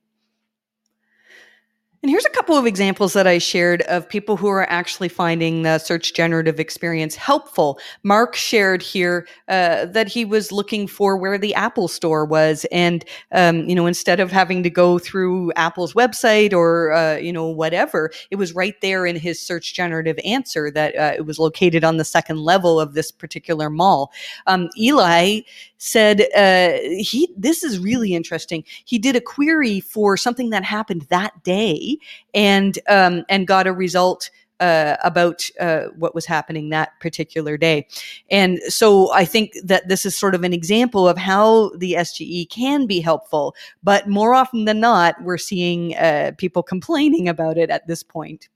And 2.04 2.10
here's 2.10 2.26
a 2.26 2.30
couple 2.32 2.58
of 2.58 2.66
examples 2.66 3.14
that 3.14 3.28
I 3.28 3.38
shared 3.38 3.82
of 3.84 4.10
people 4.10 4.36
who 4.36 4.50
are 4.50 4.70
actually 4.70 5.08
finding 5.08 5.62
the 5.62 5.78
search 5.78 6.14
generative 6.14 6.60
experience 6.60 7.16
helpful. 7.16 7.80
Mark 8.04 8.36
shared 8.36 8.82
here 8.82 9.26
uh, 9.48 9.86
that 9.86 10.10
he 10.10 10.26
was 10.26 10.52
looking 10.52 10.86
for 10.86 11.16
where 11.16 11.38
the 11.38 11.56
Apple 11.56 11.88
Store 11.88 12.26
was, 12.26 12.66
and 12.74 13.06
um, 13.32 13.70
you 13.70 13.74
know, 13.74 13.86
instead 13.86 14.20
of 14.20 14.34
having 14.34 14.64
to 14.64 14.70
go 14.70 15.00
through 15.00 15.54
Apple's 15.54 15.94
website 15.94 16.52
or 16.52 16.92
uh, 16.92 17.16
you 17.16 17.32
know 17.32 17.48
whatever, 17.48 18.12
it 18.32 18.36
was 18.36 18.54
right 18.54 18.76
there 18.82 19.06
in 19.06 19.16
his 19.16 19.42
search 19.42 19.74
generative 19.74 20.20
answer 20.26 20.70
that 20.72 20.98
uh, 20.98 21.14
it 21.16 21.26
was 21.26 21.40
located 21.40 21.86
on 21.86 21.96
the 21.96 22.04
second 22.04 22.40
level 22.40 22.82
of 22.82 22.96
this 22.96 23.14
particular 23.14 23.70
mall. 23.70 24.12
Um, 24.46 24.68
Eli 24.78 25.40
said 25.78 26.22
uh, 26.36 26.80
he 26.98 27.30
this 27.38 27.64
is 27.64 27.80
really 27.80 28.14
interesting. 28.14 28.66
He 28.84 29.00
did 29.00 29.16
a 29.16 29.22
query 29.22 29.80
for 29.80 30.18
something 30.18 30.50
that 30.50 30.66
happened 30.66 31.04
that 31.04 31.44
day 31.44 31.93
and 32.34 32.80
um, 32.88 33.24
and 33.30 33.48
got 33.48 33.68
a 33.68 33.74
result. 33.74 34.30
Uh, 34.60 34.96
about 35.04 35.50
uh, 35.60 35.88
what 35.98 36.16
was 36.16 36.26
happening 36.26 36.70
that 36.70 36.98
particular 37.02 37.58
day. 37.58 37.86
And 38.32 38.60
so 38.70 39.12
I 39.12 39.26
think 39.26 39.52
that 39.62 39.90
this 39.90 40.06
is 40.06 40.18
sort 40.18 40.36
of 40.36 40.46
an 40.46 40.54
example 40.54 41.06
of 41.06 41.18
how 41.18 41.72
the 41.72 41.94
SGE 41.94 42.50
can 42.50 42.86
be 42.86 43.02
helpful, 43.02 43.56
but 43.82 44.08
more 44.08 44.34
often 44.34 44.64
than 44.64 44.80
not, 44.80 45.22
we're 45.22 45.40
seeing 45.40 45.98
uh, 45.98 46.32
people 46.38 46.64
complaining 46.74 47.28
about 47.28 47.58
it 47.58 47.72
at 47.72 47.88
this 47.88 48.04
point. 48.04 48.48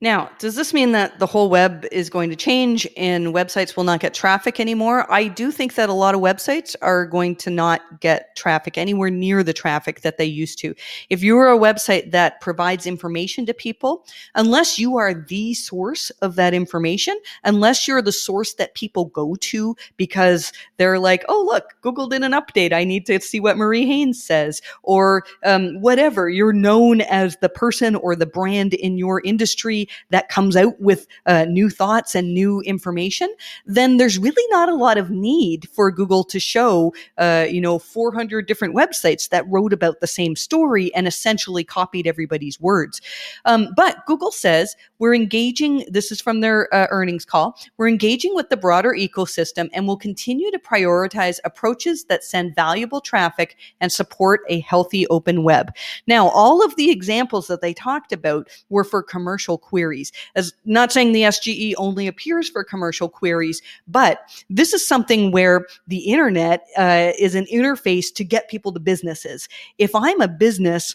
Now, 0.00 0.30
does 0.38 0.56
this 0.56 0.74
mean 0.74 0.92
that 0.92 1.18
the 1.18 1.26
whole 1.26 1.48
web 1.48 1.86
is 1.90 2.10
going 2.10 2.28
to 2.28 2.36
change 2.36 2.86
and 2.96 3.28
websites 3.28 3.76
will 3.76 3.84
not 3.84 4.00
get 4.00 4.12
traffic 4.12 4.58
anymore? 4.58 5.10
I 5.10 5.28
do 5.28 5.52
think 5.52 5.76
that 5.76 5.88
a 5.88 5.94
lot 5.94 6.14
of 6.14 6.20
websites 6.20 6.74
are 6.82 7.06
going 7.06 7.36
to 7.36 7.48
not 7.48 8.00
get 8.00 8.34
traffic 8.36 8.76
anywhere 8.76 9.08
near 9.08 9.42
the 9.42 9.52
traffic 9.52 10.00
that 10.00 10.18
they 10.18 10.24
used 10.24 10.58
to. 10.58 10.74
If 11.10 11.22
you're 11.22 11.48
a 11.48 11.56
website 11.56 12.10
that 12.10 12.40
provides 12.40 12.86
information 12.86 13.46
to 13.46 13.54
people, 13.54 14.04
unless 14.34 14.80
you 14.80 14.96
are 14.96 15.14
the 15.14 15.54
source 15.54 16.10
of 16.20 16.34
that 16.34 16.54
information, 16.54 17.18
unless 17.44 17.86
you're 17.86 18.02
the 18.02 18.12
source 18.12 18.54
that 18.54 18.74
people 18.74 19.06
go 19.06 19.36
to 19.36 19.76
because 19.96 20.52
they're 20.76 20.98
like, 20.98 21.24
oh, 21.28 21.48
look, 21.50 21.76
Google 21.82 22.08
did 22.08 22.24
an 22.24 22.32
update. 22.32 22.72
I 22.72 22.82
need 22.82 23.06
to 23.06 23.20
see 23.20 23.38
what 23.38 23.56
Marie 23.56 23.86
Haynes 23.86 24.22
says, 24.22 24.60
or 24.82 25.24
um, 25.44 25.80
whatever, 25.80 26.28
you're 26.28 26.52
known 26.52 27.00
as 27.02 27.36
the 27.36 27.48
person 27.48 27.94
or 27.94 28.16
the 28.16 28.26
brand 28.26 28.74
in 28.74 28.98
your 28.98 29.22
industry 29.24 29.83
that 30.10 30.28
comes 30.28 30.56
out 30.56 30.80
with 30.80 31.06
uh, 31.26 31.44
new 31.44 31.70
thoughts 31.70 32.14
and 32.14 32.34
new 32.34 32.60
information, 32.62 33.32
then 33.66 33.96
there's 33.96 34.18
really 34.18 34.44
not 34.50 34.68
a 34.68 34.74
lot 34.74 34.98
of 34.98 35.10
need 35.10 35.68
for 35.70 35.90
Google 35.90 36.24
to 36.24 36.40
show, 36.40 36.94
uh, 37.18 37.46
you 37.48 37.60
know, 37.60 37.78
400 37.78 38.46
different 38.46 38.74
websites 38.74 39.28
that 39.30 39.48
wrote 39.48 39.72
about 39.72 40.00
the 40.00 40.06
same 40.06 40.36
story 40.36 40.94
and 40.94 41.06
essentially 41.06 41.64
copied 41.64 42.06
everybody's 42.06 42.60
words. 42.60 43.00
Um, 43.44 43.68
but 43.76 44.04
Google 44.06 44.30
says 44.30 44.76
we're 44.98 45.14
engaging, 45.14 45.84
this 45.88 46.10
is 46.10 46.20
from 46.20 46.40
their 46.40 46.72
uh, 46.74 46.86
earnings 46.90 47.24
call, 47.24 47.58
we're 47.76 47.88
engaging 47.88 48.34
with 48.34 48.48
the 48.48 48.56
broader 48.56 48.92
ecosystem 48.92 49.68
and 49.72 49.86
will 49.86 49.96
continue 49.96 50.50
to 50.50 50.58
prioritize 50.58 51.38
approaches 51.44 52.04
that 52.04 52.24
send 52.24 52.54
valuable 52.54 53.00
traffic 53.00 53.56
and 53.80 53.92
support 53.92 54.40
a 54.48 54.60
healthy 54.60 55.06
open 55.08 55.42
web. 55.42 55.72
Now, 56.06 56.28
all 56.28 56.64
of 56.64 56.76
the 56.76 56.90
examples 56.90 57.46
that 57.48 57.60
they 57.60 57.74
talked 57.74 58.12
about 58.12 58.48
were 58.68 58.84
for 58.84 59.02
commercial 59.02 59.58
queries. 59.74 60.12
As 60.36 60.52
not 60.64 60.92
saying 60.92 61.10
the 61.10 61.22
SGE 61.22 61.74
only 61.78 62.06
appears 62.06 62.48
for 62.48 62.62
commercial 62.62 63.08
queries, 63.08 63.60
but 63.88 64.20
this 64.48 64.72
is 64.72 64.86
something 64.86 65.32
where 65.32 65.66
the 65.88 66.12
internet 66.12 66.64
uh, 66.76 67.10
is 67.18 67.34
an 67.34 67.46
interface 67.52 68.14
to 68.14 68.22
get 68.22 68.48
people 68.48 68.72
to 68.72 68.78
businesses. 68.78 69.48
If 69.78 69.92
I'm 69.96 70.20
a 70.20 70.28
business 70.28 70.94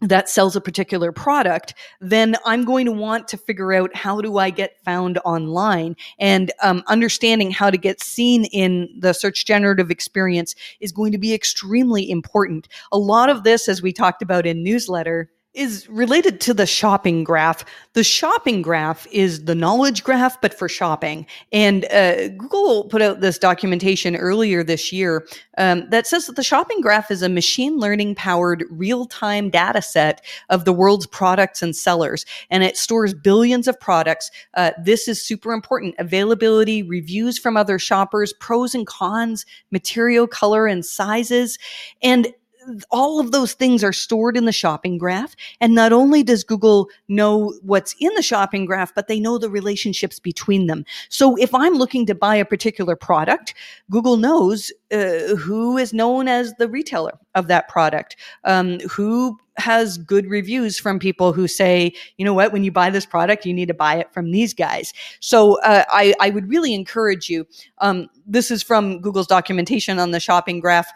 that 0.00 0.28
sells 0.28 0.56
a 0.56 0.60
particular 0.60 1.12
product, 1.12 1.74
then 2.00 2.34
I'm 2.44 2.64
going 2.64 2.86
to 2.86 2.92
want 2.92 3.28
to 3.28 3.36
figure 3.36 3.72
out 3.72 3.94
how 3.94 4.20
do 4.20 4.38
I 4.38 4.50
get 4.50 4.82
found 4.84 5.18
online 5.24 5.94
and 6.18 6.50
um, 6.64 6.82
understanding 6.88 7.52
how 7.52 7.70
to 7.70 7.78
get 7.78 8.00
seen 8.00 8.46
in 8.46 8.88
the 8.98 9.12
search 9.12 9.46
generative 9.46 9.88
experience 9.92 10.56
is 10.80 10.90
going 10.90 11.12
to 11.12 11.18
be 11.18 11.32
extremely 11.32 12.10
important. 12.10 12.66
A 12.90 12.98
lot 12.98 13.30
of 13.30 13.44
this, 13.44 13.68
as 13.68 13.82
we 13.82 13.92
talked 13.92 14.20
about 14.20 14.46
in 14.46 14.64
newsletter, 14.64 15.30
is 15.52 15.88
related 15.88 16.40
to 16.40 16.54
the 16.54 16.66
shopping 16.66 17.24
graph. 17.24 17.64
The 17.94 18.04
shopping 18.04 18.62
graph 18.62 19.06
is 19.10 19.46
the 19.46 19.54
knowledge 19.54 20.04
graph, 20.04 20.40
but 20.40 20.54
for 20.54 20.68
shopping. 20.68 21.26
And 21.52 21.86
uh, 21.86 22.28
Google 22.28 22.84
put 22.84 23.02
out 23.02 23.20
this 23.20 23.36
documentation 23.36 24.14
earlier 24.14 24.62
this 24.62 24.92
year 24.92 25.26
um, 25.58 25.90
that 25.90 26.06
says 26.06 26.26
that 26.26 26.36
the 26.36 26.44
shopping 26.44 26.80
graph 26.80 27.10
is 27.10 27.22
a 27.22 27.28
machine 27.28 27.78
learning 27.78 28.14
powered 28.14 28.64
real 28.70 29.06
time 29.06 29.50
data 29.50 29.82
set 29.82 30.24
of 30.50 30.64
the 30.64 30.72
world's 30.72 31.06
products 31.06 31.62
and 31.62 31.74
sellers. 31.74 32.24
And 32.50 32.62
it 32.62 32.76
stores 32.76 33.12
billions 33.12 33.66
of 33.66 33.78
products. 33.80 34.30
Uh, 34.54 34.70
this 34.80 35.08
is 35.08 35.20
super 35.20 35.52
important. 35.52 35.96
Availability, 35.98 36.84
reviews 36.84 37.38
from 37.38 37.56
other 37.56 37.78
shoppers, 37.80 38.32
pros 38.34 38.72
and 38.72 38.86
cons, 38.86 39.44
material, 39.72 40.28
color, 40.28 40.68
and 40.68 40.86
sizes. 40.86 41.58
And 42.02 42.32
all 42.90 43.20
of 43.20 43.32
those 43.32 43.52
things 43.52 43.82
are 43.82 43.92
stored 43.92 44.36
in 44.36 44.44
the 44.44 44.52
shopping 44.52 44.98
graph. 44.98 45.34
And 45.60 45.74
not 45.74 45.92
only 45.92 46.22
does 46.22 46.44
Google 46.44 46.88
know 47.08 47.54
what's 47.62 47.94
in 48.00 48.12
the 48.14 48.22
shopping 48.22 48.66
graph, 48.66 48.94
but 48.94 49.08
they 49.08 49.20
know 49.20 49.38
the 49.38 49.50
relationships 49.50 50.18
between 50.18 50.66
them. 50.66 50.84
So 51.08 51.36
if 51.36 51.54
I'm 51.54 51.74
looking 51.74 52.06
to 52.06 52.14
buy 52.14 52.36
a 52.36 52.44
particular 52.44 52.96
product, 52.96 53.54
Google 53.90 54.16
knows 54.16 54.72
uh, 54.92 55.36
who 55.36 55.76
is 55.76 55.92
known 55.92 56.28
as 56.28 56.54
the 56.54 56.68
retailer 56.68 57.18
of 57.34 57.46
that 57.48 57.68
product, 57.68 58.16
um, 58.44 58.80
who 58.80 59.38
has 59.56 59.98
good 59.98 60.26
reviews 60.26 60.78
from 60.78 60.98
people 60.98 61.32
who 61.32 61.46
say, 61.46 61.92
you 62.16 62.24
know 62.24 62.34
what, 62.34 62.52
when 62.52 62.64
you 62.64 62.72
buy 62.72 62.90
this 62.90 63.06
product, 63.06 63.44
you 63.44 63.52
need 63.52 63.68
to 63.68 63.74
buy 63.74 63.96
it 63.96 64.12
from 64.12 64.30
these 64.30 64.54
guys. 64.54 64.92
So 65.20 65.60
uh, 65.60 65.84
I, 65.90 66.14
I 66.18 66.30
would 66.30 66.48
really 66.48 66.74
encourage 66.74 67.28
you. 67.28 67.46
Um, 67.78 68.08
this 68.26 68.50
is 68.50 68.62
from 68.62 69.00
Google's 69.00 69.26
documentation 69.26 69.98
on 69.98 70.12
the 70.12 70.20
shopping 70.20 70.60
graph 70.60 70.90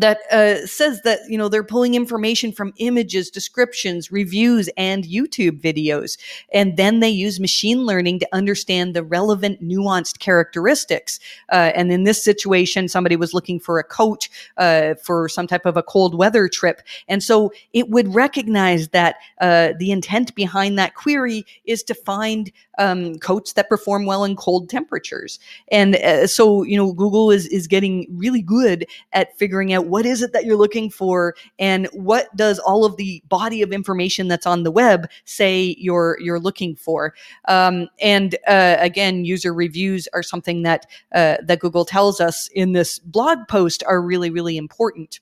that 0.00 0.20
uh, 0.30 0.66
says 0.66 1.02
that 1.02 1.20
you 1.28 1.38
know 1.38 1.48
they're 1.48 1.64
pulling 1.64 1.94
information 1.94 2.52
from 2.52 2.72
images 2.78 3.30
descriptions 3.30 4.10
reviews 4.10 4.68
and 4.76 5.04
youtube 5.04 5.60
videos. 5.60 6.18
And 6.52 6.76
then 6.76 7.00
they 7.00 7.10
use 7.10 7.40
machine 7.40 7.84
learning 7.84 8.20
to 8.20 8.28
understand 8.32 8.94
the 8.94 9.02
relevant 9.02 9.62
nuanced 9.62 10.18
characteristics. 10.18 11.20
Uh, 11.50 11.72
and 11.74 11.92
in 11.92 12.04
this 12.04 12.22
situation 12.22 12.88
somebody 12.88 13.16
was 13.16 13.34
looking 13.34 13.60
for 13.60 13.78
a 13.78 13.84
coat 13.84 14.28
uh, 14.56 14.94
for 14.94 15.28
some 15.28 15.46
type 15.46 15.66
of 15.66 15.76
a 15.76 15.82
cold 15.82 16.14
weather 16.14 16.48
trip. 16.48 16.82
And 17.08 17.22
so 17.22 17.52
it 17.72 17.88
would 17.90 18.14
recognize 18.14 18.88
that 18.88 19.16
uh, 19.40 19.72
the 19.78 19.92
intent 19.92 20.34
behind 20.34 20.78
that 20.78 20.94
query 20.94 21.44
is 21.64 21.82
to 21.84 21.94
find 21.94 22.50
um, 22.78 23.18
coats 23.18 23.52
that 23.52 23.68
perform 23.68 24.06
well 24.06 24.24
in 24.24 24.36
cold 24.36 24.68
temperatures. 24.68 25.38
And 25.68 25.96
uh, 25.96 26.26
so 26.26 26.62
you 26.62 26.76
know 26.76 26.92
google 26.92 27.30
is 27.30 27.46
is 27.46 27.66
getting 27.66 28.06
really 28.10 28.42
good 28.42 28.86
at 29.12 29.36
figuring 29.38 29.72
out 29.72 29.83
what 29.86 30.06
is 30.06 30.22
it 30.22 30.32
that 30.32 30.44
you're 30.44 30.56
looking 30.56 30.90
for? 30.90 31.34
And 31.58 31.86
what 31.92 32.34
does 32.36 32.58
all 32.58 32.84
of 32.84 32.96
the 32.96 33.22
body 33.28 33.62
of 33.62 33.72
information 33.72 34.28
that's 34.28 34.46
on 34.46 34.62
the 34.62 34.70
web 34.70 35.08
say 35.24 35.74
you're 35.78 36.18
you're 36.20 36.40
looking 36.40 36.76
for? 36.76 37.14
Um, 37.48 37.88
and 38.00 38.34
uh, 38.46 38.76
again 38.78 39.24
user 39.24 39.52
reviews 39.52 40.08
are 40.12 40.22
something 40.22 40.62
that 40.62 40.86
uh, 41.14 41.36
that 41.42 41.60
google 41.60 41.84
tells 41.84 42.20
us 42.20 42.48
in 42.54 42.72
this 42.72 42.98
blog 42.98 43.38
post 43.48 43.82
are 43.86 44.00
really 44.00 44.30
really 44.30 44.56
important 44.56 45.20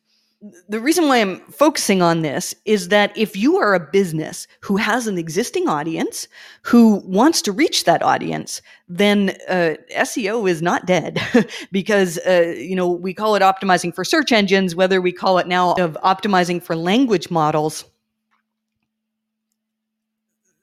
the 0.69 0.81
reason 0.81 1.07
why 1.07 1.19
I'm 1.19 1.39
focusing 1.53 2.03
on 2.03 2.23
this 2.23 2.55
is 2.65 2.89
that 2.89 3.17
if 3.17 3.37
you 3.37 3.59
are 3.59 3.75
a 3.75 3.81
business 3.81 4.49
who 4.61 4.77
has 4.77 5.07
an 5.07 5.17
existing 5.17 5.69
audience 5.69 6.27
who 6.63 6.97
wants 7.05 7.43
to 7.43 7.53
reach 7.53 7.85
that 7.85 8.03
audience, 8.03 8.61
then 8.89 9.37
uh, 9.49 9.75
SEO 9.97 10.51
is 10.51 10.61
not 10.61 10.87
dead. 10.87 11.21
Because 11.71 12.19
uh, 12.27 12.55
you 12.57 12.75
know 12.75 12.89
we 12.89 13.15
call 13.15 13.35
it 13.37 13.43
optimizing 13.43 13.95
for 13.95 14.05
search 14.05 14.33
engines, 14.33 14.75
whether 14.75 15.01
we 15.01 15.13
call 15.13 15.39
it 15.39 15.47
now 15.47 15.75
of 15.75 15.97
optimizing 16.03 16.63
for 16.63 16.75
language 16.77 17.31
models 17.31 17.85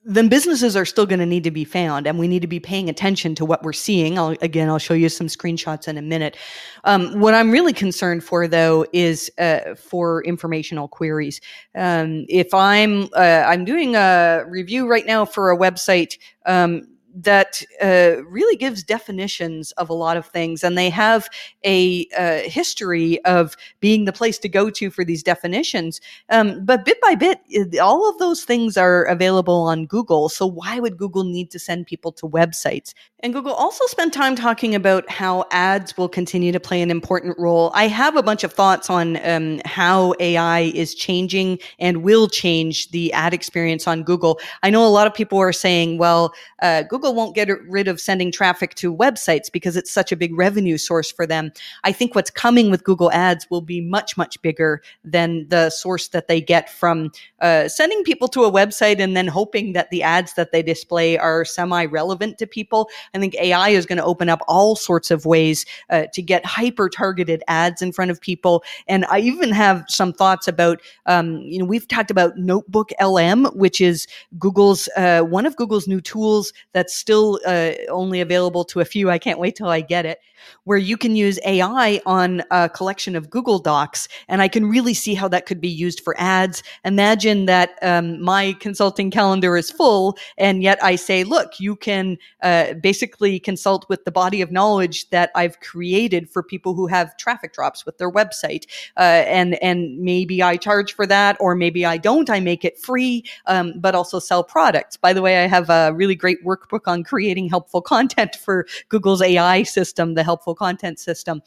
then 0.09 0.27
businesses 0.27 0.75
are 0.75 0.85
still 0.85 1.05
going 1.05 1.19
to 1.19 1.25
need 1.25 1.43
to 1.43 1.51
be 1.51 1.63
found 1.63 2.07
and 2.07 2.17
we 2.17 2.27
need 2.27 2.41
to 2.41 2.47
be 2.47 2.59
paying 2.59 2.89
attention 2.89 3.35
to 3.35 3.45
what 3.45 3.61
we're 3.63 3.71
seeing. 3.73 4.17
I'll, 4.17 4.35
again 4.41 4.69
i'll 4.69 4.79
show 4.79 4.95
you 4.95 5.07
some 5.07 5.27
screenshots 5.27 5.87
in 5.87 5.97
a 5.97 6.01
minute. 6.01 6.35
Um, 6.83 7.19
what 7.19 7.33
i'm 7.33 7.51
really 7.51 7.73
concerned 7.73 8.23
for 8.23 8.47
though 8.47 8.85
is 8.91 9.31
uh, 9.37 9.75
for 9.75 10.23
informational 10.23 10.87
queries. 10.87 11.39
Um, 11.75 12.25
if 12.27 12.53
i'm 12.53 13.03
uh, 13.15 13.43
i'm 13.45 13.65
doing 13.65 13.95
a 13.95 14.43
review 14.47 14.89
right 14.89 15.05
now 15.05 15.25
for 15.25 15.51
a 15.51 15.57
website 15.57 16.17
um, 16.45 16.81
that 17.15 17.61
uh, 17.81 18.23
really 18.25 18.55
gives 18.55 18.83
definitions 18.83 19.71
of 19.73 19.89
a 19.89 19.93
lot 19.93 20.17
of 20.17 20.25
things. 20.25 20.63
And 20.63 20.77
they 20.77 20.89
have 20.89 21.29
a 21.65 22.07
uh, 22.17 22.49
history 22.49 23.23
of 23.25 23.55
being 23.79 24.05
the 24.05 24.13
place 24.13 24.37
to 24.39 24.49
go 24.49 24.69
to 24.69 24.89
for 24.89 25.03
these 25.03 25.23
definitions. 25.23 26.01
Um, 26.29 26.63
but 26.65 26.85
bit 26.85 26.99
by 27.01 27.15
bit, 27.15 27.39
all 27.79 28.09
of 28.09 28.17
those 28.19 28.43
things 28.43 28.77
are 28.77 29.03
available 29.05 29.61
on 29.63 29.85
Google. 29.85 30.29
So 30.29 30.45
why 30.45 30.79
would 30.79 30.97
Google 30.97 31.23
need 31.23 31.51
to 31.51 31.59
send 31.59 31.87
people 31.87 32.11
to 32.13 32.27
websites? 32.27 32.93
And 33.21 33.33
Google 33.33 33.53
also 33.53 33.85
spent 33.87 34.13
time 34.13 34.35
talking 34.35 34.73
about 34.75 35.09
how 35.09 35.45
ads 35.51 35.97
will 35.97 36.07
continue 36.07 36.53
to 36.53 36.59
play 36.59 36.81
an 36.81 36.89
important 36.89 37.37
role. 37.37 37.69
I 37.73 37.87
have 37.87 38.15
a 38.15 38.23
bunch 38.23 38.45
of 38.45 38.53
thoughts 38.53 38.89
on 38.89 39.17
um, 39.27 39.59
how 39.65 40.13
AI 40.21 40.71
is 40.73 40.95
changing 40.95 41.59
and 41.79 41.97
will 42.03 42.29
change 42.29 42.91
the 42.91 43.11
ad 43.11 43.33
experience 43.33 43.87
on 43.87 44.03
Google. 44.03 44.39
I 44.63 44.69
know 44.69 44.85
a 44.85 44.89
lot 44.89 45.05
of 45.05 45.13
people 45.13 45.37
are 45.37 45.51
saying, 45.51 45.97
well, 45.97 46.33
uh, 46.61 46.83
Google 46.83 46.98
won't 47.07 47.35
get 47.35 47.49
rid 47.67 47.87
of 47.87 48.01
sending 48.01 48.31
traffic 48.31 48.75
to 48.75 48.95
websites 48.95 49.51
because 49.51 49.77
it's 49.77 49.91
such 49.91 50.11
a 50.11 50.17
big 50.17 50.35
revenue 50.35 50.77
source 50.77 51.11
for 51.11 51.25
them. 51.25 51.51
I 51.83 51.91
think 51.91 52.15
what's 52.15 52.31
coming 52.31 52.71
with 52.71 52.83
Google 52.83 53.11
Ads 53.11 53.47
will 53.49 53.61
be 53.61 53.81
much, 53.81 54.17
much 54.17 54.41
bigger 54.41 54.81
than 55.03 55.47
the 55.49 55.69
source 55.69 56.09
that 56.09 56.27
they 56.27 56.41
get 56.41 56.69
from 56.69 57.11
uh, 57.41 57.67
sending 57.67 58.03
people 58.03 58.27
to 58.29 58.43
a 58.43 58.51
website 58.51 58.99
and 58.99 59.15
then 59.15 59.27
hoping 59.27 59.73
that 59.73 59.89
the 59.89 60.03
ads 60.03 60.33
that 60.33 60.51
they 60.51 60.61
display 60.61 61.17
are 61.17 61.45
semi 61.45 61.85
relevant 61.85 62.37
to 62.39 62.47
people. 62.47 62.89
I 63.13 63.19
think 63.19 63.35
AI 63.35 63.69
is 63.69 63.85
going 63.85 63.97
to 63.97 64.03
open 64.03 64.29
up 64.29 64.41
all 64.47 64.75
sorts 64.75 65.11
of 65.11 65.25
ways 65.25 65.65
uh, 65.89 66.03
to 66.13 66.21
get 66.21 66.45
hyper 66.45 66.89
targeted 66.89 67.43
ads 67.47 67.81
in 67.81 67.91
front 67.91 68.11
of 68.11 68.19
people. 68.19 68.63
And 68.87 69.05
I 69.05 69.19
even 69.19 69.51
have 69.51 69.85
some 69.87 70.13
thoughts 70.13 70.47
about, 70.47 70.81
um, 71.05 71.37
you 71.41 71.59
know, 71.59 71.65
we've 71.65 71.87
talked 71.87 72.11
about 72.11 72.37
Notebook 72.37 72.91
LM, 73.01 73.45
which 73.47 73.79
is 73.79 74.07
Google's, 74.37 74.89
uh, 74.97 75.21
one 75.21 75.45
of 75.45 75.55
Google's 75.55 75.87
new 75.87 76.01
tools 76.01 76.51
that's 76.73 76.88
still 76.89 77.39
uh, 77.45 77.71
only 77.89 78.21
available 78.21 78.63
to 78.65 78.79
a 78.79 78.85
few. 78.85 79.09
I 79.09 79.17
can't 79.17 79.39
wait 79.39 79.55
till 79.55 79.69
I 79.69 79.81
get 79.81 80.05
it 80.05 80.19
where 80.63 80.77
you 80.77 80.97
can 80.97 81.15
use 81.15 81.39
AI 81.45 82.01
on 82.05 82.43
a 82.51 82.69
collection 82.69 83.15
of 83.15 83.29
Google 83.29 83.59
Docs. 83.59 84.07
And 84.27 84.41
I 84.41 84.47
can 84.47 84.69
really 84.69 84.93
see 84.93 85.13
how 85.13 85.27
that 85.29 85.45
could 85.45 85.61
be 85.61 85.69
used 85.69 86.01
for 86.01 86.15
ads. 86.19 86.63
Imagine 86.85 87.45
that 87.45 87.77
um, 87.81 88.21
my 88.21 88.53
consulting 88.59 89.11
calendar 89.11 89.57
is 89.57 89.71
full, 89.71 90.17
and 90.37 90.63
yet 90.63 90.83
I 90.83 90.95
say, 90.95 91.23
look, 91.23 91.59
you 91.59 91.75
can 91.75 92.17
uh, 92.41 92.73
basically 92.75 93.39
consult 93.39 93.87
with 93.89 94.05
the 94.05 94.11
body 94.11 94.41
of 94.41 94.51
knowledge 94.51 95.09
that 95.09 95.31
I've 95.35 95.59
created 95.59 96.29
for 96.29 96.43
people 96.43 96.73
who 96.73 96.87
have 96.87 97.15
traffic 97.17 97.53
drops 97.53 97.85
with 97.85 97.97
their 97.97 98.11
website. 98.11 98.65
Uh, 98.97 99.23
and, 99.27 99.61
and 99.63 99.99
maybe 99.99 100.41
I 100.43 100.57
charge 100.57 100.93
for 100.93 101.05
that, 101.07 101.37
or 101.39 101.55
maybe 101.55 101.85
I 101.85 101.97
don't. 101.97 102.29
I 102.29 102.39
make 102.39 102.65
it 102.65 102.79
free, 102.79 103.23
um, 103.45 103.73
but 103.77 103.95
also 103.95 104.19
sell 104.19 104.43
products. 104.43 104.97
By 104.97 105.13
the 105.13 105.21
way, 105.21 105.43
I 105.43 105.47
have 105.47 105.69
a 105.69 105.93
really 105.93 106.15
great 106.15 106.43
workbook 106.45 106.78
on 106.87 107.03
creating 107.03 107.49
helpful 107.49 107.81
content 107.81 108.35
for 108.35 108.65
Google's 108.89 109.21
AI 109.21 109.63
system, 109.63 110.13
the 110.13 110.23
helpful 110.23 110.55
content 110.55 110.99
system. 110.99 111.41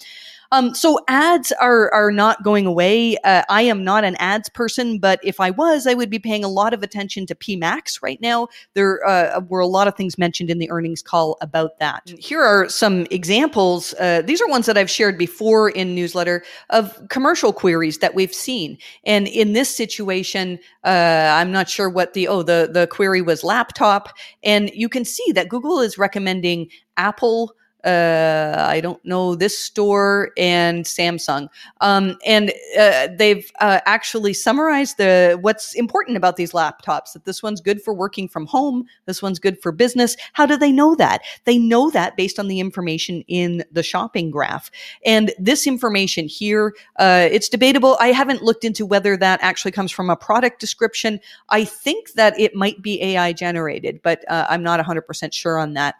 Um, 0.53 0.75
so 0.75 1.01
ads 1.09 1.51
are 1.53 1.93
are 1.95 2.13
not 2.13 2.45
going 2.45 2.67
away. 2.67 3.17
Uh, 3.25 3.43
I 3.49 3.63
am 3.63 3.83
not 3.83 4.05
an 4.05 4.17
ads 4.17 4.51
person, 4.51 4.99
but 4.99 5.19
if 5.25 5.41
I 5.41 5.51
was, 5.51 5.87
I 5.87 5.95
would 5.95 6.11
be 6.11 6.19
paying 6.19 6.45
a 6.45 6.49
lot 6.49 6.75
of 6.75 6.83
attention 6.83 7.25
to 7.27 7.35
PMAX 7.35 8.03
right 8.03 8.21
now. 8.21 8.49
There 8.75 9.05
uh, 9.09 9.41
were 9.41 9.61
a 9.61 9.67
lot 9.67 9.89
of 9.89 9.97
things 9.97 10.19
mentioned 10.19 10.51
in 10.51 10.59
the 10.59 10.71
earnings 10.71 11.03
call 11.03 11.39
about 11.41 11.79
that. 11.79 12.03
Here 12.19 12.43
are 12.43 12.69
some 12.69 13.07
examples. 13.11 13.95
Uh, 13.95 14.21
these 14.23 14.43
are 14.43 14.49
ones 14.49 14.67
that 14.67 14.77
I've 14.77 14.91
shared 14.91 15.17
before 15.17 15.71
in 15.71 15.95
newsletter 15.95 16.45
of 16.69 17.01
commercial 17.09 17.55
queries 17.55 17.99
that 17.99 18.15
we've 18.15 18.35
seen. 18.35 18.77
And 19.05 19.27
in 19.29 19.55
this 19.55 19.75
situation, 19.75 20.59
uh, 20.85 21.33
I'm 21.33 21.51
not 21.51 21.71
sure 21.71 21.89
what 21.89 22.13
the 22.13 22.29
oh 22.29 22.43
the 22.43 22.69
the 22.71 22.87
query 22.89 23.23
was 23.23 23.43
laptop, 23.43 24.11
and 24.45 24.71
you 24.75 24.91
can 24.91 25.07
see 25.07 25.33
that 25.33 25.49
Google 25.49 25.81
is 25.81 25.97
recommending 25.97 26.69
Apple 26.99 27.55
uh, 27.85 28.55
I 28.69 28.81
don't 28.81 29.05
know 29.05 29.35
this 29.35 29.59
store 29.59 30.31
and 30.37 30.85
Samsung. 30.85 31.49
Um, 31.81 32.17
and 32.25 32.53
uh, 32.79 33.09
they've 33.17 33.51
uh, 33.61 33.81
actually 33.87 34.35
summarized 34.35 34.99
the 34.99 35.39
what's 35.41 35.75
important 35.75 36.17
about 36.17 36.37
these 36.37 36.53
laptops. 36.53 37.13
That 37.13 37.25
this 37.25 37.43
one's 37.43 37.61
good 37.61 37.83
for 37.83 37.93
working 37.93 38.29
from 38.29 38.47
home. 38.47 38.85
This 39.07 39.23
one's 39.23 39.39
good 39.39 39.61
for 39.61 39.73
business. 39.73 40.17
How 40.33 40.47
do 40.47 40.57
they 40.57 40.73
know 40.73 40.95
that? 40.95 41.23
They 41.45 41.59
know 41.59 41.91
that 41.91 42.17
based 42.17 42.39
on 42.39 42.49
the 42.49 42.61
information 42.61 43.23
in 43.29 43.65
the 43.73 43.83
shopping 43.83 44.31
graph. 44.31 44.71
And 45.05 45.33
this 45.39 45.67
information 45.67 46.29
here, 46.29 46.75
uh, 46.97 47.29
it's 47.31 47.49
debatable. 47.49 47.97
I 48.01 48.09
haven't 48.09 48.43
looked 48.43 48.65
into 48.65 48.87
whether 48.87 49.17
that 49.17 49.41
actually 49.43 49.73
comes 49.73 49.91
from 49.91 50.09
a 50.09 50.17
product 50.17 50.61
description. 50.61 51.21
I 51.49 51.65
think 51.65 52.13
that 52.13 52.39
it 52.39 52.55
might 52.55 52.81
be 52.83 53.03
AI 53.03 53.33
generated, 53.33 54.01
but 54.03 54.25
uh, 54.29 54.47
I'm 54.49 54.63
not 54.63 54.85
100% 54.85 55.33
sure 55.33 55.59
on 55.59 55.75
that 55.75 55.97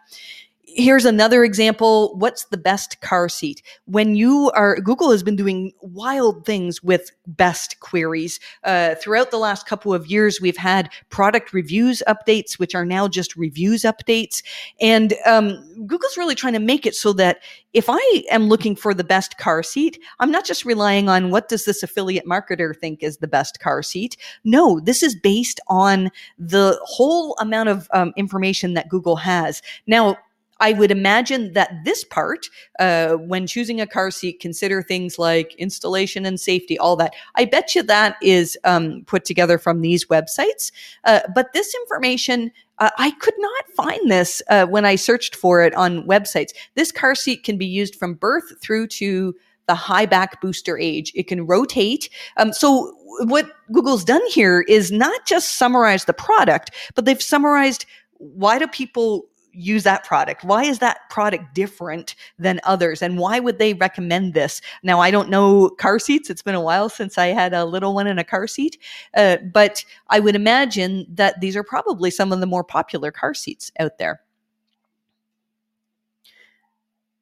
here's 0.75 1.05
another 1.05 1.43
example. 1.43 2.15
What's 2.17 2.45
the 2.45 2.57
best 2.57 2.99
car 3.01 3.29
seat? 3.29 3.61
When 3.85 4.15
you 4.15 4.51
are 4.55 4.75
google 4.75 5.11
has 5.11 5.23
been 5.23 5.35
doing 5.35 5.71
wild 5.81 6.45
things 6.45 6.83
with 6.83 7.11
best 7.27 7.79
queries. 7.79 8.39
Uh, 8.63 8.95
throughout 8.95 9.31
the 9.31 9.37
last 9.37 9.67
couple 9.67 9.93
of 9.93 10.07
years 10.07 10.41
we've 10.41 10.57
had 10.57 10.89
product 11.09 11.53
reviews 11.53 12.01
updates 12.07 12.59
which 12.59 12.75
are 12.75 12.85
now 12.85 13.07
just 13.07 13.35
reviews 13.35 13.83
updates. 13.83 14.43
And 14.81 15.13
um, 15.25 15.85
google's 15.87 16.17
really 16.17 16.35
trying 16.35 16.53
to 16.53 16.59
make 16.59 16.85
it 16.85 16.95
so 16.95 17.13
that 17.13 17.39
if 17.73 17.85
i 17.89 18.23
am 18.29 18.47
looking 18.47 18.75
for 18.75 18.93
the 18.93 19.03
best 19.03 19.37
car 19.37 19.63
seat 19.63 19.99
i'm 20.19 20.29
not 20.31 20.45
just 20.45 20.63
relying 20.63 21.09
on 21.09 21.31
what 21.31 21.49
does 21.49 21.65
this 21.65 21.81
affiliate 21.81 22.25
marketer 22.25 22.77
think 22.77 23.01
is 23.01 23.17
the 23.17 23.27
best 23.27 23.59
car 23.59 23.81
seat. 23.81 24.17
No 24.43 24.79
this 24.79 25.03
is 25.03 25.15
based 25.15 25.59
on 25.67 26.09
the 26.37 26.79
whole 26.83 27.35
amount 27.39 27.69
of 27.69 27.87
um, 27.93 28.13
information 28.15 28.73
that 28.73 28.89
google 28.89 29.15
has. 29.15 29.61
Now 29.87 30.17
I 30.63 30.71
would 30.71 30.91
imagine 30.91 31.51
that 31.53 31.83
this 31.83 32.05
part, 32.05 32.47
uh, 32.79 33.15
when 33.15 33.47
choosing 33.47 33.81
a 33.81 33.85
car 33.85 34.09
seat, 34.11 34.39
consider 34.39 34.81
things 34.81 35.19
like 35.19 35.53
installation 35.55 36.25
and 36.25 36.39
safety, 36.39 36.79
all 36.79 36.95
that. 36.95 37.13
I 37.35 37.43
bet 37.43 37.75
you 37.75 37.83
that 37.83 38.15
is 38.21 38.57
um, 38.63 39.03
put 39.05 39.25
together 39.25 39.57
from 39.57 39.81
these 39.81 40.05
websites. 40.05 40.71
Uh, 41.03 41.19
but 41.35 41.51
this 41.51 41.75
information, 41.75 42.49
uh, 42.79 42.91
I 42.97 43.11
could 43.11 43.33
not 43.39 43.67
find 43.75 44.09
this 44.09 44.41
uh, 44.49 44.65
when 44.65 44.85
I 44.85 44.95
searched 44.95 45.35
for 45.35 45.61
it 45.61 45.75
on 45.75 46.07
websites. 46.07 46.53
This 46.75 46.93
car 46.93 47.13
seat 47.13 47.43
can 47.43 47.57
be 47.57 47.65
used 47.65 47.95
from 47.95 48.13
birth 48.13 48.53
through 48.61 48.87
to 48.87 49.35
the 49.67 49.75
high 49.75 50.05
back 50.05 50.39
booster 50.39 50.77
age. 50.77 51.11
It 51.13 51.27
can 51.27 51.45
rotate. 51.45 52.09
Um, 52.37 52.53
so 52.53 52.95
what 53.25 53.51
Google's 53.73 54.05
done 54.05 54.25
here 54.29 54.61
is 54.69 54.93
not 54.93 55.25
just 55.25 55.57
summarize 55.57 56.05
the 56.05 56.13
product, 56.13 56.71
but 56.95 57.03
they've 57.03 57.21
summarized 57.21 57.85
why 58.17 58.57
do 58.57 58.67
people 58.67 59.25
use 59.53 59.83
that 59.83 60.03
product? 60.03 60.43
Why 60.43 60.63
is 60.63 60.79
that 60.79 61.09
product 61.09 61.53
different 61.53 62.15
than 62.37 62.59
others? 62.63 63.01
And 63.01 63.17
why 63.17 63.39
would 63.39 63.59
they 63.59 63.73
recommend 63.73 64.33
this? 64.33 64.61
Now, 64.83 64.99
I 64.99 65.11
don't 65.11 65.29
know 65.29 65.69
car 65.69 65.99
seats. 65.99 66.29
It's 66.29 66.41
been 66.41 66.55
a 66.55 66.61
while 66.61 66.89
since 66.89 67.17
I 67.17 67.27
had 67.27 67.53
a 67.53 67.65
little 67.65 67.93
one 67.93 68.07
in 68.07 68.19
a 68.19 68.23
car 68.23 68.47
seat. 68.47 68.77
Uh, 69.15 69.37
but 69.37 69.83
I 70.09 70.19
would 70.19 70.35
imagine 70.35 71.05
that 71.09 71.39
these 71.41 71.55
are 71.55 71.63
probably 71.63 72.11
some 72.11 72.31
of 72.31 72.39
the 72.39 72.45
more 72.45 72.63
popular 72.63 73.11
car 73.11 73.33
seats 73.33 73.71
out 73.79 73.97
there. 73.97 74.21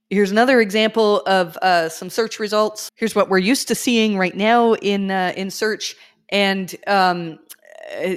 Here's 0.10 0.32
another 0.32 0.60
example 0.60 1.22
of 1.26 1.56
uh, 1.62 1.88
some 1.88 2.10
search 2.10 2.38
results. 2.38 2.92
Here's 2.96 3.16
what 3.16 3.30
we're 3.30 3.38
used 3.38 3.70
to 3.70 3.76
seeing 3.76 4.18
right 4.18 4.36
now 4.36 4.74
in 4.74 5.10
uh, 5.10 5.32
in 5.38 5.50
search, 5.50 5.96
and 6.28 6.76
um, 6.86 7.40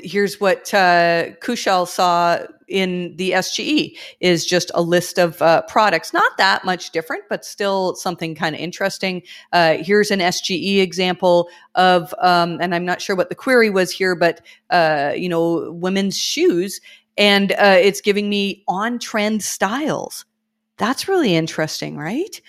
here's 0.03 0.41
what 0.41 0.73
uh, 0.73 1.31
Kushal 1.41 1.87
saw 1.87 2.39
in 2.69 3.15
the 3.17 3.33
SGE 3.33 3.97
is 4.21 4.47
just 4.47 4.71
a 4.75 4.83
list 4.83 5.19
of 5.19 5.41
uh, 5.43 5.63
products. 5.63 6.13
Not 6.13 6.37
that 6.39 6.65
much 6.65 6.91
different, 6.91 7.25
but 7.29 7.45
still 7.45 7.95
something 7.95 8.35
kind 8.35 8.55
of 8.55 8.61
interesting. 8.61 9.23
Uh, 9.53 9.77
here's 9.79 10.11
an 10.11 10.21
SGE 10.21 10.81
example 10.81 11.49
of, 11.75 12.15
um, 12.21 12.59
and 12.61 12.75
I'm 12.75 12.85
not 12.85 13.03
sure 13.03 13.17
what 13.17 13.29
the 13.29 13.35
query 13.35 13.71
was 13.71 13.91
here, 13.91 14.15
but 14.15 14.41
uh, 14.71 15.13
you 15.17 15.29
know, 15.29 15.71
women's 15.73 16.19
shoes, 16.19 16.81
and 17.17 17.53
uh, 17.53 17.77
it's 17.81 18.01
giving 18.01 18.29
me 18.29 18.65
on 18.67 18.99
trend 18.99 19.43
styles. 19.43 20.25
That's 20.79 21.07
really 21.07 21.37
interesting, 21.37 21.97
right? 21.97 22.41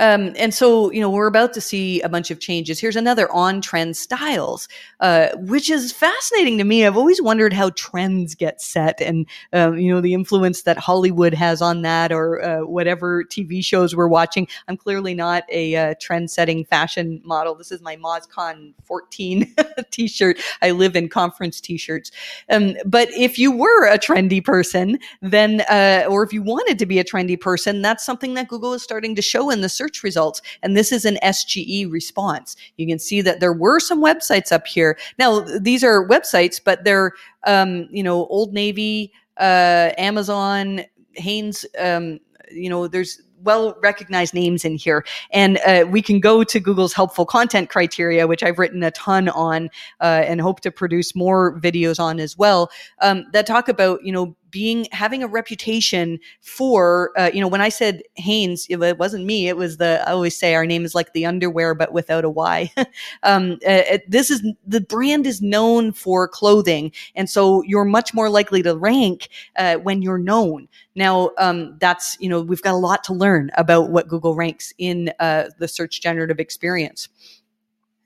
Um, 0.00 0.32
and 0.36 0.54
so, 0.54 0.90
you 0.90 1.00
know, 1.00 1.10
we're 1.10 1.26
about 1.26 1.52
to 1.52 1.60
see 1.60 2.00
a 2.00 2.08
bunch 2.08 2.30
of 2.30 2.40
changes. 2.40 2.80
Here's 2.80 2.96
another 2.96 3.30
on 3.30 3.60
trend 3.60 3.98
styles, 3.98 4.66
uh, 5.00 5.28
which 5.36 5.68
is 5.68 5.92
fascinating 5.92 6.56
to 6.56 6.64
me. 6.64 6.86
I've 6.86 6.96
always 6.96 7.20
wondered 7.20 7.52
how 7.52 7.70
trends 7.76 8.34
get 8.34 8.62
set 8.62 8.98
and, 9.02 9.26
um, 9.52 9.76
you 9.76 9.92
know, 9.92 10.00
the 10.00 10.14
influence 10.14 10.62
that 10.62 10.78
Hollywood 10.78 11.34
has 11.34 11.60
on 11.60 11.82
that 11.82 12.12
or 12.12 12.42
uh, 12.42 12.60
whatever 12.64 13.24
TV 13.24 13.62
shows 13.62 13.94
we're 13.94 14.08
watching. 14.08 14.48
I'm 14.68 14.78
clearly 14.78 15.12
not 15.12 15.44
a 15.50 15.76
uh, 15.76 15.94
trend 16.00 16.30
setting 16.30 16.64
fashion 16.64 17.20
model. 17.22 17.54
This 17.54 17.70
is 17.70 17.82
my 17.82 17.96
MozCon 17.96 18.72
14 18.84 19.54
t 19.90 20.08
shirt. 20.08 20.40
I 20.62 20.70
live 20.70 20.96
in 20.96 21.10
conference 21.10 21.60
t 21.60 21.76
shirts. 21.76 22.10
Um, 22.48 22.74
but 22.86 23.10
if 23.10 23.38
you 23.38 23.52
were 23.52 23.86
a 23.86 23.98
trendy 23.98 24.42
person, 24.42 24.98
then, 25.20 25.60
uh, 25.68 26.06
or 26.08 26.22
if 26.22 26.32
you 26.32 26.42
wanted 26.42 26.78
to 26.78 26.86
be 26.86 26.98
a 26.98 27.04
trendy 27.04 27.38
person, 27.38 27.82
that's 27.82 28.02
something 28.02 28.32
that 28.32 28.48
Google 28.48 28.72
is 28.72 28.82
starting 28.82 29.14
to 29.14 29.20
show 29.20 29.50
in 29.50 29.60
the 29.60 29.68
search 29.68 29.89
search 29.90 30.02
results. 30.02 30.40
And 30.62 30.76
this 30.76 30.92
is 30.92 31.04
an 31.04 31.18
SGE 31.22 31.90
response. 31.90 32.56
You 32.76 32.86
can 32.86 32.98
see 32.98 33.20
that 33.22 33.40
there 33.40 33.52
were 33.52 33.80
some 33.80 34.02
websites 34.02 34.52
up 34.52 34.66
here. 34.66 34.98
Now, 35.18 35.40
these 35.40 35.84
are 35.84 36.08
websites, 36.08 36.60
but 36.62 36.84
they're, 36.84 37.12
um, 37.46 37.88
you 37.90 38.02
know, 38.02 38.26
Old 38.26 38.52
Navy, 38.52 39.12
uh, 39.38 39.90
Amazon, 39.98 40.82
Hanes, 41.14 41.66
um, 41.78 42.20
you 42.52 42.68
know, 42.68 42.88
there's 42.88 43.22
well 43.42 43.74
recognized 43.82 44.34
names 44.34 44.64
in 44.64 44.76
here. 44.76 45.04
And 45.32 45.58
uh, 45.66 45.86
we 45.88 46.02
can 46.02 46.20
go 46.20 46.44
to 46.44 46.60
Google's 46.60 46.92
helpful 46.92 47.24
content 47.24 47.70
criteria, 47.70 48.26
which 48.26 48.42
I've 48.42 48.58
written 48.58 48.82
a 48.82 48.90
ton 48.90 49.30
on 49.30 49.70
uh, 50.00 50.24
and 50.26 50.40
hope 50.40 50.60
to 50.60 50.70
produce 50.70 51.16
more 51.16 51.58
videos 51.58 51.98
on 51.98 52.20
as 52.20 52.36
well, 52.36 52.70
um, 53.00 53.24
that 53.32 53.46
talk 53.46 53.68
about, 53.68 54.04
you 54.04 54.12
know, 54.12 54.36
being 54.50 54.86
having 54.92 55.22
a 55.22 55.28
reputation 55.28 56.18
for 56.40 57.12
uh, 57.16 57.30
you 57.32 57.40
know 57.40 57.48
when 57.48 57.60
i 57.60 57.68
said 57.68 58.02
hanes 58.16 58.66
it 58.68 58.98
wasn't 58.98 59.24
me 59.24 59.48
it 59.48 59.56
was 59.56 59.76
the 59.76 60.02
i 60.06 60.12
always 60.12 60.36
say 60.38 60.54
our 60.54 60.66
name 60.66 60.84
is 60.84 60.94
like 60.94 61.12
the 61.12 61.26
underwear 61.26 61.74
but 61.74 61.92
without 61.92 62.24
a 62.24 62.30
y. 62.30 62.70
Um, 63.22 63.58
uh, 63.66 63.98
this 64.08 64.30
is 64.30 64.42
the 64.66 64.80
brand 64.80 65.26
is 65.26 65.42
known 65.42 65.92
for 65.92 66.26
clothing 66.28 66.92
and 67.14 67.28
so 67.28 67.62
you're 67.62 67.84
much 67.84 68.14
more 68.14 68.30
likely 68.30 68.62
to 68.62 68.76
rank 68.76 69.28
uh, 69.56 69.76
when 69.76 70.02
you're 70.02 70.18
known. 70.18 70.68
Now 70.94 71.30
um, 71.38 71.76
that's 71.80 72.16
you 72.20 72.28
know 72.28 72.40
we've 72.40 72.62
got 72.62 72.74
a 72.74 72.78
lot 72.78 73.04
to 73.04 73.12
learn 73.12 73.50
about 73.56 73.90
what 73.90 74.08
google 74.08 74.34
ranks 74.34 74.72
in 74.78 75.12
uh, 75.20 75.44
the 75.58 75.68
search 75.68 76.00
generative 76.00 76.40
experience 76.40 77.08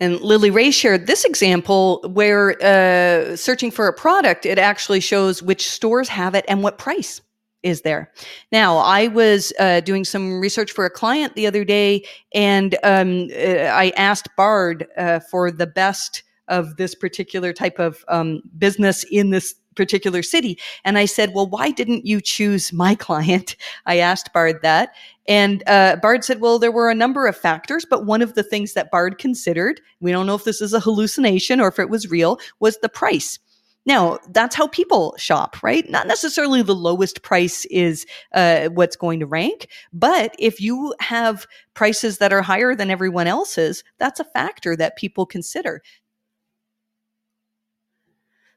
and 0.01 0.21
Lily 0.21 0.51
Ray 0.51 0.71
shared 0.71 1.07
this 1.07 1.25
example 1.25 2.05
where 2.13 2.61
uh, 2.63 3.37
searching 3.37 3.71
for 3.71 3.87
a 3.87 3.93
product, 3.93 4.45
it 4.45 4.59
actually 4.59 5.01
shows 5.01 5.43
which 5.43 5.69
stores 5.69 6.09
have 6.09 6.35
it 6.35 6.45
and 6.49 6.63
what 6.63 6.79
price 6.79 7.21
is 7.63 7.83
there. 7.83 8.13
Now, 8.53 8.77
I 8.79 9.09
was 9.09 9.53
uh, 9.59 9.81
doing 9.81 10.05
some 10.05 10.39
research 10.41 10.73
for 10.73 10.85
a 10.85 10.91
client 10.91 11.35
the 11.35 11.47
other 11.47 11.65
day, 11.65 12.05
and 12.35 12.77
um, 12.85 13.29
uh, 13.33 13.71
I 13.73 13.93
asked 13.97 14.29
Bard 14.37 14.87
uh, 14.97 15.21
for 15.21 15.51
the 15.51 15.67
best 15.67 16.23
of 16.49 16.77
this 16.77 16.95
particular 16.95 17.53
type 17.53 17.79
of 17.79 18.05
um, 18.09 18.43
business 18.59 19.05
in 19.05 19.31
this 19.31 19.55
particular 19.75 20.23
city. 20.23 20.59
And 20.85 20.99
I 20.99 21.07
said, 21.07 21.33
well, 21.35 21.49
why 21.49 21.71
didn't 21.71 22.07
you 22.07 22.21
choose 22.21 22.73
my 22.73 22.95
client? 23.07 23.57
I 23.87 23.99
asked 23.99 24.33
Bard 24.33 24.61
that. 24.63 24.95
And 25.27 25.63
uh, 25.67 25.97
Bard 25.97 26.25
said, 26.25 26.41
well, 26.41 26.59
there 26.59 26.73
were 26.73 26.91
a 26.91 26.95
number 26.95 27.27
of 27.27 27.37
factors, 27.37 27.87
but 27.89 28.05
one 28.05 28.23
of 28.23 28.35
the 28.35 28.43
things 28.43 28.75
that 28.75 28.91
Bard 28.91 29.19
considered, 29.19 29.81
we 30.01 30.13
don't 30.13 30.27
know 30.27 30.35
if 30.35 30.45
this 30.45 30.61
is 30.61 30.73
a 30.73 30.81
hallucination 30.81 31.61
or 31.61 31.69
if 31.69 31.79
it 31.79 31.89
was 31.89 32.11
real, 32.11 32.39
was 32.61 32.79
the 32.79 32.89
price. 32.89 33.39
Now, 33.87 34.19
that's 34.31 34.57
how 34.57 34.67
people 34.69 35.15
shop, 35.19 35.63
right? 35.63 35.89
Not 35.91 36.07
necessarily 36.07 36.63
the 36.63 36.75
lowest 36.75 37.23
price 37.23 37.67
is 37.67 38.07
uh, 38.33 38.69
what's 38.69 38.97
going 38.97 39.21
to 39.21 39.27
rank, 39.27 39.69
but 39.93 40.35
if 40.39 40.61
you 40.61 40.95
have 41.01 41.47
prices 41.75 42.19
that 42.19 42.33
are 42.33 42.41
higher 42.41 42.75
than 42.75 42.91
everyone 42.91 43.27
else's, 43.27 43.85
that's 43.99 44.21
a 44.21 44.25
factor 44.25 44.75
that 44.77 44.97
people 44.97 45.27
consider. 45.27 45.83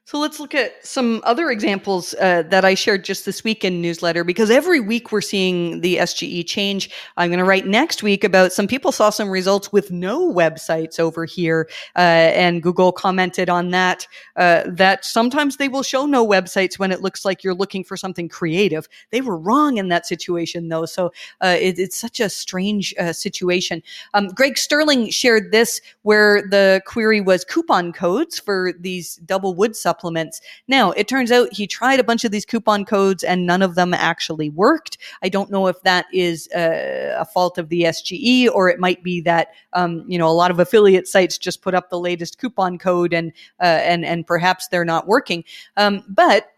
So 0.08 0.18
let's 0.18 0.40
look 0.40 0.54
at 0.54 0.86
some 0.86 1.20
other 1.24 1.50
examples 1.50 2.14
uh, 2.14 2.42
that 2.44 2.64
I 2.64 2.72
shared 2.72 3.04
just 3.04 3.26
this 3.26 3.44
week 3.44 3.62
in 3.62 3.82
newsletter 3.82 4.24
because 4.24 4.48
every 4.48 4.80
week 4.80 5.12
we're 5.12 5.20
seeing 5.20 5.82
the 5.82 5.96
SGE 5.96 6.46
change. 6.46 6.88
I'm 7.18 7.28
going 7.28 7.40
to 7.40 7.44
write 7.44 7.66
next 7.66 8.02
week 8.02 8.24
about 8.24 8.54
some 8.54 8.66
people 8.66 8.90
saw 8.90 9.10
some 9.10 9.28
results 9.28 9.70
with 9.70 9.90
no 9.90 10.32
websites 10.32 10.98
over 10.98 11.26
here, 11.26 11.68
uh, 11.94 11.98
and 11.98 12.62
Google 12.62 12.90
commented 12.90 13.50
on 13.50 13.68
that. 13.72 14.06
Uh, 14.34 14.62
that 14.68 15.04
sometimes 15.04 15.58
they 15.58 15.68
will 15.68 15.82
show 15.82 16.06
no 16.06 16.26
websites 16.26 16.78
when 16.78 16.90
it 16.90 17.02
looks 17.02 17.26
like 17.26 17.44
you're 17.44 17.52
looking 17.52 17.84
for 17.84 17.98
something 17.98 18.30
creative. 18.30 18.88
They 19.10 19.20
were 19.20 19.36
wrong 19.36 19.76
in 19.76 19.88
that 19.88 20.06
situation 20.06 20.68
though, 20.68 20.86
so 20.86 21.12
uh, 21.42 21.58
it, 21.60 21.78
it's 21.78 21.98
such 21.98 22.18
a 22.18 22.30
strange 22.30 22.94
uh, 22.98 23.12
situation. 23.12 23.82
Um, 24.14 24.28
Greg 24.28 24.56
Sterling 24.56 25.10
shared 25.10 25.52
this 25.52 25.82
where 26.00 26.40
the 26.48 26.80
query 26.86 27.20
was 27.20 27.44
coupon 27.44 27.92
codes 27.92 28.38
for 28.38 28.72
these 28.80 29.16
double 29.16 29.54
wood 29.54 29.76
supplements 29.76 29.97
supplements. 29.98 30.40
Now, 30.68 30.92
it 30.92 31.08
turns 31.08 31.32
out 31.32 31.52
he 31.52 31.66
tried 31.66 31.98
a 31.98 32.04
bunch 32.04 32.24
of 32.24 32.30
these 32.30 32.44
coupon 32.44 32.84
codes 32.84 33.24
and 33.24 33.46
none 33.46 33.62
of 33.62 33.74
them 33.74 33.92
actually 33.92 34.50
worked. 34.50 34.98
I 35.22 35.28
don't 35.28 35.50
know 35.50 35.66
if 35.66 35.82
that 35.82 36.06
is 36.12 36.48
uh, 36.52 37.16
a 37.18 37.24
fault 37.24 37.58
of 37.58 37.68
the 37.68 37.82
SGE 37.82 38.48
or 38.48 38.68
it 38.68 38.78
might 38.78 39.02
be 39.02 39.20
that 39.22 39.48
um, 39.72 40.04
you 40.06 40.18
know 40.18 40.28
a 40.28 40.30
lot 40.30 40.50
of 40.50 40.60
affiliate 40.60 41.08
sites 41.08 41.38
just 41.38 41.62
put 41.62 41.74
up 41.74 41.90
the 41.90 41.98
latest 41.98 42.38
coupon 42.38 42.78
code 42.78 43.12
and 43.12 43.32
uh, 43.60 43.80
and 43.82 44.04
and 44.04 44.26
perhaps 44.26 44.68
they're 44.68 44.84
not 44.84 45.06
working. 45.06 45.44
Um, 45.76 46.04
but 46.08 46.52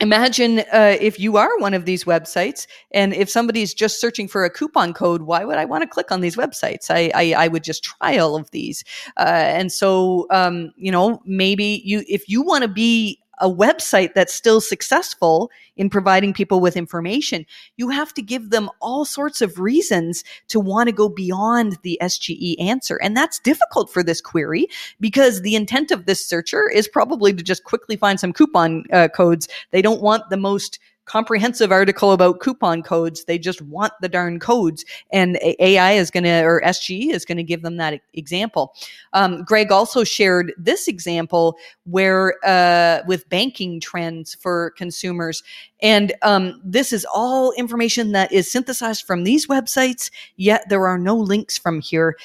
imagine 0.00 0.60
uh, 0.72 0.96
if 1.00 1.18
you 1.18 1.36
are 1.36 1.58
one 1.58 1.74
of 1.74 1.84
these 1.84 2.04
websites 2.04 2.66
and 2.92 3.12
if 3.12 3.28
somebody's 3.28 3.74
just 3.74 4.00
searching 4.00 4.28
for 4.28 4.44
a 4.44 4.50
coupon 4.50 4.94
code 4.94 5.22
why 5.22 5.44
would 5.44 5.58
i 5.58 5.64
want 5.64 5.82
to 5.82 5.88
click 5.88 6.12
on 6.12 6.20
these 6.20 6.36
websites? 6.36 6.90
I 6.90 7.10
i, 7.14 7.44
I 7.44 7.48
would 7.48 7.64
just 7.64 7.82
try 7.82 8.18
all 8.18 8.36
of 8.36 8.50
these. 8.50 8.84
Uh, 9.16 9.24
and 9.58 9.72
so 9.72 10.26
um, 10.30 10.72
you 10.76 10.92
know 10.92 11.20
maybe 11.24 11.82
you 11.84 12.04
if 12.08 12.28
you 12.28 12.42
want 12.42 12.62
to 12.62 12.68
be 12.68 13.20
a 13.40 13.50
website 13.50 14.14
that's 14.14 14.32
still 14.32 14.60
successful 14.60 15.50
in 15.76 15.90
providing 15.90 16.32
people 16.32 16.60
with 16.60 16.76
information, 16.76 17.46
you 17.76 17.88
have 17.88 18.12
to 18.14 18.22
give 18.22 18.50
them 18.50 18.70
all 18.80 19.04
sorts 19.04 19.40
of 19.40 19.58
reasons 19.58 20.24
to 20.48 20.60
want 20.60 20.88
to 20.88 20.92
go 20.92 21.08
beyond 21.08 21.78
the 21.82 21.98
SGE 22.02 22.60
answer. 22.60 22.98
And 23.02 23.16
that's 23.16 23.38
difficult 23.38 23.90
for 23.90 24.02
this 24.02 24.20
query 24.20 24.66
because 25.00 25.42
the 25.42 25.54
intent 25.54 25.90
of 25.90 26.06
this 26.06 26.24
searcher 26.24 26.68
is 26.68 26.88
probably 26.88 27.32
to 27.32 27.42
just 27.42 27.64
quickly 27.64 27.96
find 27.96 28.18
some 28.18 28.32
coupon 28.32 28.84
uh, 28.92 29.08
codes. 29.08 29.48
They 29.70 29.82
don't 29.82 30.02
want 30.02 30.30
the 30.30 30.36
most 30.36 30.78
comprehensive 31.08 31.72
article 31.72 32.12
about 32.12 32.40
coupon 32.40 32.82
codes. 32.82 33.24
They 33.24 33.38
just 33.38 33.62
want 33.62 33.92
the 34.00 34.08
darn 34.08 34.38
codes. 34.38 34.84
And 35.10 35.38
AI 35.58 35.92
is 35.92 36.10
going 36.10 36.24
to, 36.24 36.42
or 36.42 36.60
SGE 36.64 37.10
is 37.10 37.24
going 37.24 37.38
to 37.38 37.42
give 37.42 37.62
them 37.62 37.78
that 37.78 38.00
example. 38.14 38.74
Um, 39.14 39.42
Greg 39.44 39.72
also 39.72 40.04
shared 40.04 40.52
this 40.58 40.86
example 40.86 41.56
where, 41.84 42.34
uh, 42.44 43.02
with 43.06 43.28
banking 43.28 43.80
trends 43.80 44.34
for 44.34 44.70
consumers. 44.76 45.42
And 45.80 46.12
um, 46.22 46.60
this 46.64 46.92
is 46.92 47.06
all 47.12 47.52
information 47.52 48.12
that 48.12 48.30
is 48.30 48.50
synthesized 48.50 49.04
from 49.04 49.24
these 49.24 49.46
websites, 49.46 50.10
yet 50.36 50.68
there 50.68 50.86
are 50.86 50.98
no 50.98 51.16
links 51.16 51.56
from 51.56 51.80
here 51.80 52.16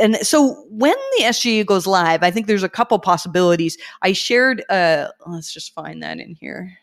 and 0.00 0.16
so 0.18 0.64
when 0.68 0.94
the 1.18 1.24
SGE 1.24 1.66
goes 1.66 1.86
live, 1.86 2.22
I 2.22 2.30
think 2.30 2.46
there's 2.46 2.62
a 2.62 2.68
couple 2.68 2.98
possibilities. 2.98 3.76
I 4.00 4.12
shared, 4.12 4.62
uh, 4.70 5.08
let's 5.26 5.52
just 5.52 5.74
find 5.74 6.02
that 6.02 6.20
in 6.20 6.34
here. 6.34 6.78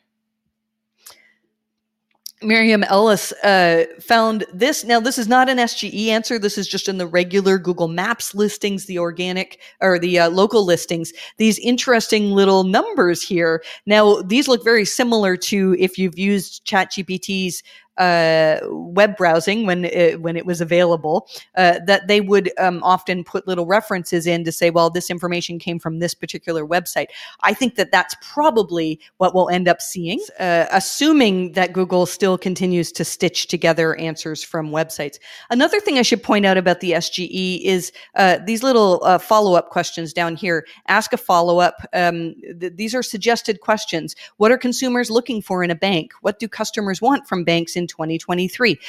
Miriam 2.42 2.84
Ellis 2.86 3.34
uh, 3.44 3.86
found 4.00 4.46
this. 4.54 4.86
Now, 4.86 5.00
this 5.00 5.18
is 5.18 5.28
not 5.28 5.50
an 5.50 5.58
SGE 5.58 6.08
answer. 6.08 6.40
This 6.40 6.58
is 6.58 6.68
just 6.68 6.88
in 6.88 6.98
the 6.98 7.08
regular 7.08 7.58
Google 7.58 7.90
Maps 7.90 8.34
listings, 8.34 8.86
the 8.86 8.98
organic 8.98 9.60
or 9.82 10.00
the 10.00 10.20
uh, 10.20 10.30
local 10.30 10.64
listings. 10.64 11.12
These 11.38 11.60
interesting 11.60 12.32
little 12.32 12.64
numbers 12.64 13.22
here. 13.22 13.62
Now, 13.86 14.22
these 14.22 14.48
look 14.48 14.64
very 14.64 14.86
similar 14.86 15.36
to 15.38 15.76
if 15.80 15.98
you've 15.98 16.18
used 16.18 16.66
ChatGPT's 16.66 17.62
uh, 17.98 18.60
web 18.64 19.18
browsing 19.18 19.66
when 19.66 19.86
it, 19.86 20.22
when 20.22 20.38
it 20.38 20.46
was 20.46 20.62
available, 20.62 21.28
uh, 21.58 21.80
that 21.86 22.08
they 22.08 22.22
would 22.22 22.52
um, 22.58 22.82
often 22.84 23.24
put 23.24 23.48
little 23.48 23.66
references 23.66 24.26
in 24.26 24.44
to 24.46 24.52
say, 24.52 24.70
well, 24.70 24.90
this 24.90 25.10
information 25.10 25.60
came 25.60 25.80
from 25.80 26.00
this 26.00 26.14
particular 26.14 26.66
website. 26.66 27.08
I 27.42 27.54
think 27.54 27.76
that 27.76 27.92
that's 27.92 28.16
probably 28.22 29.00
what 29.18 29.36
we'll 29.36 29.50
end 29.50 29.68
up 29.68 29.82
seeing, 29.82 30.20
uh, 30.40 30.66
assuming 30.72 31.52
that 31.54 31.74
Google 31.74 32.06
still 32.06 32.38
continues 32.38 32.92
to 32.94 33.04
stitch 33.04 33.48
together 33.48 33.96
answers 33.96 34.44
from 34.44 34.70
websites. 34.70 35.18
Another 35.50 35.80
thing 35.80 35.98
I 35.98 36.04
should 36.04 36.24
point 36.24 36.46
out 36.46 36.58
about 36.58 36.80
the 36.80 36.92
SGE 36.92 37.62
is 37.64 37.92
uh, 38.16 38.38
these 38.46 38.64
little 38.64 39.02
uh, 39.04 39.18
follow 39.18 39.56
up 39.56 39.70
questions 39.70 40.14
down 40.14 40.36
here. 40.36 40.66
Ask 40.88 41.12
a 41.12 41.18
follow 41.18 41.60
up. 41.60 41.76
Um, 41.94 42.36
th- 42.60 42.74
these 42.76 42.96
are 42.96 43.04
suggested 43.04 43.60
questions. 43.60 44.16
What 44.38 44.52
are 44.52 44.58
consumers 44.58 45.12
looking 45.12 45.42
for 45.42 45.64
in 45.64 45.72
a 45.72 45.76
bank? 45.76 46.14
What 46.22 46.40
do 46.40 46.48
customers 46.48 47.02
want 47.02 47.28
from 47.28 47.44
banks 47.44 47.76
in 47.76 47.89
2023 47.90 48.80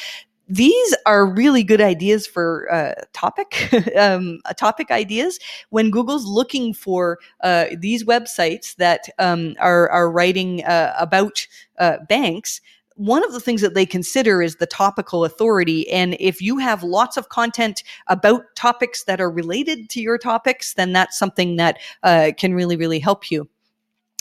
these 0.52 0.96
are 1.06 1.32
really 1.32 1.62
good 1.62 1.80
ideas 1.80 2.26
for 2.26 2.66
uh, 2.72 2.92
topic 3.12 3.72
um, 3.96 4.40
topic 4.56 4.90
ideas 4.90 5.38
when 5.70 5.90
google's 5.90 6.26
looking 6.26 6.74
for 6.74 7.18
uh, 7.42 7.66
these 7.78 8.04
websites 8.04 8.76
that 8.76 9.08
um, 9.18 9.54
are, 9.58 9.88
are 9.90 10.10
writing 10.10 10.64
uh, 10.64 10.94
about 10.98 11.46
uh, 11.78 11.96
banks 12.08 12.60
one 13.00 13.24
of 13.24 13.32
the 13.32 13.40
things 13.40 13.62
that 13.62 13.72
they 13.72 13.86
consider 13.86 14.42
is 14.42 14.56
the 14.56 14.66
topical 14.66 15.24
authority. 15.24 15.90
And 15.90 16.18
if 16.20 16.42
you 16.42 16.58
have 16.58 16.82
lots 16.82 17.16
of 17.16 17.30
content 17.30 17.82
about 18.08 18.42
topics 18.56 19.04
that 19.04 19.22
are 19.22 19.30
related 19.30 19.88
to 19.90 20.02
your 20.02 20.18
topics, 20.18 20.74
then 20.74 20.92
that's 20.92 21.18
something 21.18 21.56
that 21.56 21.78
uh, 22.02 22.32
can 22.36 22.52
really, 22.52 22.76
really 22.76 22.98
help 22.98 23.30
you. 23.30 23.48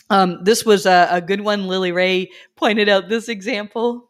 Um, 0.09 0.41
this 0.45 0.65
was 0.65 0.85
a, 0.85 1.09
a 1.11 1.19
good 1.19 1.41
one. 1.41 1.67
Lily 1.67 1.91
Ray 1.91 2.31
pointed 2.55 2.87
out 2.87 3.09
this 3.09 3.27
example 3.27 4.08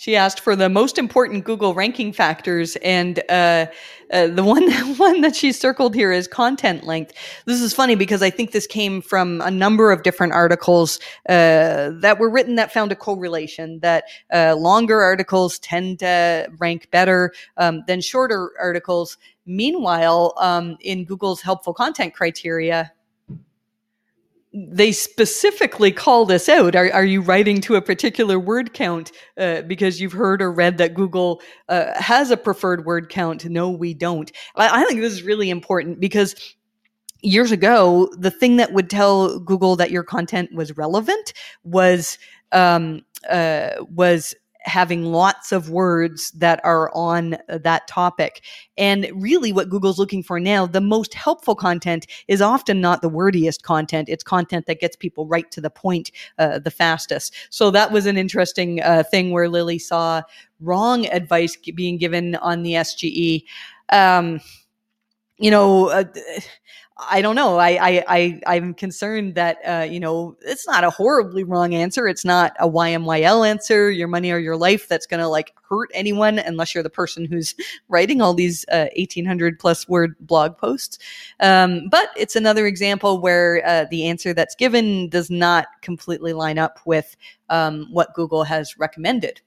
She 0.00 0.16
asked 0.16 0.40
for 0.40 0.56
the 0.56 0.70
most 0.70 0.96
important 0.96 1.44
Google 1.44 1.74
ranking 1.74 2.14
factors, 2.14 2.74
and 2.76 3.18
uh, 3.28 3.66
uh, 4.10 4.28
the 4.28 4.42
one 4.42 4.70
one 4.96 5.20
that 5.20 5.36
she 5.36 5.52
circled 5.52 5.94
here 5.94 6.10
is 6.10 6.26
content 6.26 6.84
length. 6.84 7.12
This 7.44 7.60
is 7.60 7.74
funny 7.74 7.96
because 7.96 8.22
I 8.22 8.30
think 8.30 8.52
this 8.52 8.66
came 8.66 9.02
from 9.02 9.42
a 9.42 9.50
number 9.50 9.92
of 9.92 10.02
different 10.02 10.32
articles 10.32 11.00
uh, 11.28 11.90
that 12.00 12.16
were 12.18 12.30
written 12.30 12.54
that 12.54 12.72
found 12.72 12.92
a 12.92 12.96
correlation 12.96 13.80
that 13.80 14.04
uh, 14.32 14.54
longer 14.56 15.02
articles 15.02 15.58
tend 15.58 15.98
to 15.98 16.50
rank 16.56 16.90
better 16.90 17.34
um, 17.58 17.82
than 17.86 18.00
shorter 18.00 18.52
articles. 18.58 19.18
Meanwhile, 19.44 20.32
um, 20.38 20.78
in 20.80 21.04
Google's 21.04 21.42
helpful 21.42 21.74
content 21.74 22.14
criteria, 22.14 22.90
they 24.52 24.90
specifically 24.90 25.92
call 25.92 26.26
this 26.26 26.48
out. 26.48 26.74
Are, 26.74 26.92
are 26.92 27.04
you 27.04 27.20
writing 27.20 27.60
to 27.62 27.76
a 27.76 27.82
particular 27.82 28.38
word 28.38 28.74
count 28.74 29.12
uh, 29.38 29.62
because 29.62 30.00
you've 30.00 30.12
heard 30.12 30.42
or 30.42 30.52
read 30.52 30.78
that 30.78 30.94
Google 30.94 31.40
uh, 31.68 32.00
has 32.00 32.30
a 32.30 32.36
preferred 32.36 32.84
word 32.84 33.08
count? 33.08 33.44
No, 33.44 33.70
we 33.70 33.94
don't. 33.94 34.30
I, 34.56 34.82
I 34.82 34.86
think 34.86 35.00
this 35.00 35.12
is 35.12 35.22
really 35.22 35.50
important 35.50 36.00
because 36.00 36.34
years 37.22 37.52
ago, 37.52 38.10
the 38.18 38.30
thing 38.30 38.56
that 38.56 38.72
would 38.72 38.90
tell 38.90 39.38
Google 39.38 39.76
that 39.76 39.90
your 39.90 40.02
content 40.02 40.52
was 40.52 40.76
relevant 40.76 41.32
was 41.62 42.18
um, 42.52 43.02
uh, 43.28 43.70
was 43.88 44.34
having 44.62 45.04
lots 45.04 45.52
of 45.52 45.70
words 45.70 46.30
that 46.32 46.60
are 46.64 46.90
on 46.94 47.36
that 47.48 47.86
topic. 47.88 48.42
And 48.76 49.10
really, 49.14 49.52
what 49.52 49.68
Google's 49.68 49.98
looking 49.98 50.22
for 50.22 50.38
now, 50.38 50.66
the 50.66 50.80
most 50.80 51.14
helpful 51.14 51.54
content 51.54 52.06
is 52.28 52.40
often 52.40 52.80
not 52.80 53.02
the 53.02 53.08
wordiest 53.08 53.62
content. 53.62 54.08
It's 54.08 54.24
content 54.24 54.66
that 54.66 54.80
gets 54.80 54.96
people 54.96 55.26
right 55.26 55.50
to 55.50 55.60
the 55.60 55.70
point 55.70 56.10
uh, 56.38 56.58
the 56.58 56.70
fastest. 56.70 57.34
So 57.50 57.70
that 57.70 57.92
was 57.92 58.06
an 58.06 58.16
interesting 58.16 58.82
uh, 58.82 59.02
thing 59.02 59.30
where 59.30 59.48
Lily 59.48 59.78
saw 59.78 60.22
wrong 60.60 61.06
advice 61.06 61.56
being 61.56 61.98
given 61.98 62.36
on 62.36 62.62
the 62.62 62.74
SGE. 62.74 63.44
Um, 63.90 64.40
you 65.38 65.50
know, 65.50 65.88
uh, 65.88 66.04
I 67.08 67.22
don't 67.22 67.36
know. 67.36 67.56
I, 67.56 67.70
I, 67.70 68.04
I, 68.08 68.40
I'm 68.46 68.74
concerned 68.74 69.34
that, 69.34 69.58
uh, 69.66 69.84
you 69.84 70.00
know, 70.00 70.36
it's 70.42 70.66
not 70.66 70.84
a 70.84 70.90
horribly 70.90 71.44
wrong 71.44 71.74
answer. 71.74 72.06
It's 72.06 72.24
not 72.24 72.52
a 72.58 72.68
YMYL 72.68 73.48
answer, 73.48 73.90
your 73.90 74.08
money 74.08 74.30
or 74.30 74.38
your 74.38 74.56
life 74.56 74.88
that's 74.88 75.06
going 75.06 75.20
to 75.20 75.28
like 75.28 75.54
hurt 75.68 75.90
anyone 75.94 76.38
unless 76.38 76.74
you're 76.74 76.82
the 76.82 76.90
person 76.90 77.24
who's 77.24 77.54
writing 77.88 78.20
all 78.20 78.34
these 78.34 78.64
uh, 78.70 78.88
1800 78.96 79.58
plus 79.58 79.88
word 79.88 80.14
blog 80.20 80.56
posts. 80.58 80.98
Um, 81.40 81.88
but 81.90 82.10
it's 82.16 82.36
another 82.36 82.66
example 82.66 83.20
where 83.20 83.66
uh, 83.66 83.86
the 83.90 84.06
answer 84.06 84.34
that's 84.34 84.54
given 84.54 85.08
does 85.08 85.30
not 85.30 85.68
completely 85.82 86.32
line 86.32 86.58
up 86.58 86.80
with 86.84 87.16
um, 87.48 87.86
what 87.90 88.14
Google 88.14 88.44
has 88.44 88.76
recommended. 88.78 89.40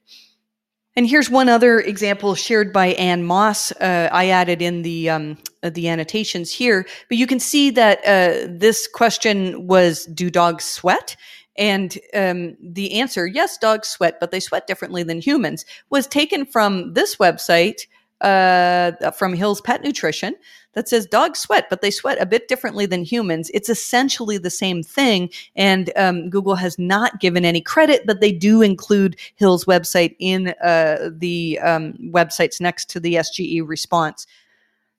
And 0.96 1.08
here's 1.08 1.28
one 1.28 1.48
other 1.48 1.80
example 1.80 2.36
shared 2.36 2.72
by 2.72 2.88
Ann 2.88 3.24
Moss. 3.24 3.72
Uh, 3.72 4.08
I 4.12 4.28
added 4.28 4.62
in 4.62 4.82
the 4.82 5.10
um, 5.10 5.38
uh, 5.62 5.70
the 5.70 5.88
annotations 5.88 6.52
here, 6.52 6.86
but 7.08 7.18
you 7.18 7.26
can 7.26 7.40
see 7.40 7.70
that 7.70 7.98
uh, 8.06 8.46
this 8.48 8.86
question 8.86 9.66
was, 9.66 10.06
"Do 10.06 10.30
dogs 10.30 10.64
sweat?" 10.64 11.16
And 11.56 11.96
um, 12.14 12.56
the 12.60 12.98
answer, 12.98 13.26
yes, 13.26 13.58
dogs 13.58 13.88
sweat, 13.88 14.18
but 14.18 14.30
they 14.30 14.40
sweat 14.40 14.66
differently 14.66 15.04
than 15.04 15.20
humans, 15.20 15.64
was 15.88 16.06
taken 16.06 16.46
from 16.46 16.94
this 16.94 17.16
website 17.16 17.86
uh, 18.20 19.10
from 19.12 19.34
Hill's 19.34 19.60
Pet 19.60 19.82
Nutrition 19.82 20.34
that 20.74 20.88
says 20.88 21.06
dogs 21.06 21.38
sweat, 21.38 21.68
but 21.70 21.80
they 21.80 21.90
sweat 21.90 22.20
a 22.20 22.26
bit 22.26 22.48
differently 22.48 22.86
than 22.86 23.04
humans. 23.04 23.50
It's 23.54 23.68
essentially 23.68 24.38
the 24.38 24.50
same 24.50 24.82
thing. 24.82 25.30
And 25.56 25.90
um, 25.96 26.30
Google 26.30 26.56
has 26.56 26.78
not 26.78 27.20
given 27.20 27.44
any 27.44 27.60
credit, 27.60 28.06
but 28.06 28.20
they 28.20 28.32
do 28.32 28.62
include 28.62 29.16
Hill's 29.36 29.64
website 29.64 30.16
in 30.18 30.54
uh, 30.62 31.10
the 31.12 31.58
um, 31.60 31.94
websites 32.10 32.60
next 32.60 32.90
to 32.90 33.00
the 33.00 33.14
SGE 33.14 33.66
response. 33.66 34.26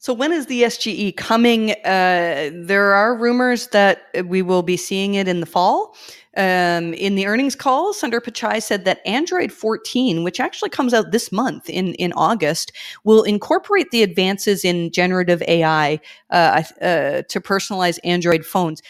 So, 0.06 0.14
when 0.14 0.32
is 0.32 0.46
the 0.46 0.62
SGE 0.62 1.18
coming? 1.18 1.72
Uh, 1.84 2.52
there 2.54 2.94
are 2.94 3.16
rumors 3.16 3.70
that 3.70 4.04
we 4.26 4.44
will 4.44 4.62
be 4.62 4.78
seeing 4.78 5.16
it 5.16 5.28
in 5.28 5.40
the 5.40 5.48
fall. 5.48 5.96
Um, 6.38 6.94
in 6.94 7.16
the 7.16 7.26
earnings 7.26 7.56
call, 7.56 7.92
Sundar 7.92 8.20
Pichai 8.20 8.62
said 8.62 8.86
that 8.86 9.00
Android 9.08 9.52
14, 9.52 10.24
which 10.24 10.40
actually 10.40 10.70
comes 10.70 10.94
out 10.94 11.12
this 11.12 11.32
month 11.32 11.72
in, 11.72 11.96
in 11.96 12.14
August, 12.14 12.72
will 13.04 13.24
incorporate 13.24 13.90
the 13.90 14.04
advances 14.04 14.64
in 14.64 14.92
generative 14.92 15.42
AI 15.48 16.00
uh, 16.30 16.62
uh, 16.82 17.24
to 17.24 17.42
personalize 17.42 17.98
Android 18.04 18.46
phones. 18.46 18.84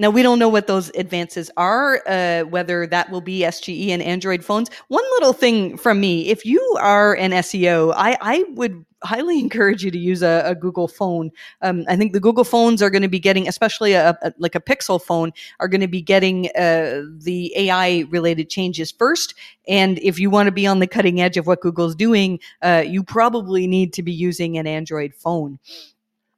Now, 0.00 0.08
we 0.08 0.22
don't 0.22 0.38
know 0.38 0.48
what 0.48 0.66
those 0.66 0.90
advances 0.96 1.50
are, 1.58 2.02
uh, 2.06 2.44
whether 2.44 2.86
that 2.86 3.10
will 3.10 3.20
be 3.20 3.40
SGE 3.40 3.90
and 3.90 4.00
Android 4.00 4.42
phones. 4.42 4.70
One 4.88 5.04
little 5.16 5.34
thing 5.34 5.76
from 5.76 6.00
me 6.00 6.28
if 6.28 6.46
you 6.46 6.58
are 6.80 7.14
an 7.16 7.32
SEO, 7.32 7.92
I, 7.94 8.16
I 8.22 8.44
would 8.54 8.82
highly 9.02 9.38
encourage 9.40 9.84
you 9.84 9.90
to 9.90 9.98
use 9.98 10.22
a, 10.22 10.42
a 10.46 10.54
Google 10.54 10.88
phone. 10.88 11.30
Um, 11.60 11.84
I 11.86 11.96
think 11.96 12.14
the 12.14 12.20
Google 12.20 12.44
phones 12.44 12.80
are 12.80 12.88
going 12.88 13.02
to 13.02 13.08
be 13.08 13.18
getting, 13.18 13.46
especially 13.46 13.92
a, 13.92 14.16
a, 14.22 14.32
like 14.38 14.54
a 14.54 14.60
Pixel 14.60 15.02
phone, 15.02 15.32
are 15.60 15.68
going 15.68 15.82
to 15.82 15.88
be 15.88 16.00
getting 16.00 16.46
uh, 16.56 17.02
the 17.18 17.52
AI 17.54 18.06
related 18.08 18.48
changes 18.48 18.90
first. 18.90 19.34
And 19.68 19.98
if 19.98 20.18
you 20.18 20.30
want 20.30 20.46
to 20.46 20.52
be 20.52 20.66
on 20.66 20.78
the 20.78 20.86
cutting 20.86 21.20
edge 21.20 21.36
of 21.36 21.46
what 21.46 21.60
Google's 21.60 21.94
doing, 21.94 22.40
uh, 22.62 22.84
you 22.86 23.02
probably 23.04 23.66
need 23.66 23.92
to 23.92 24.02
be 24.02 24.12
using 24.12 24.56
an 24.56 24.66
Android 24.66 25.14
phone. 25.14 25.58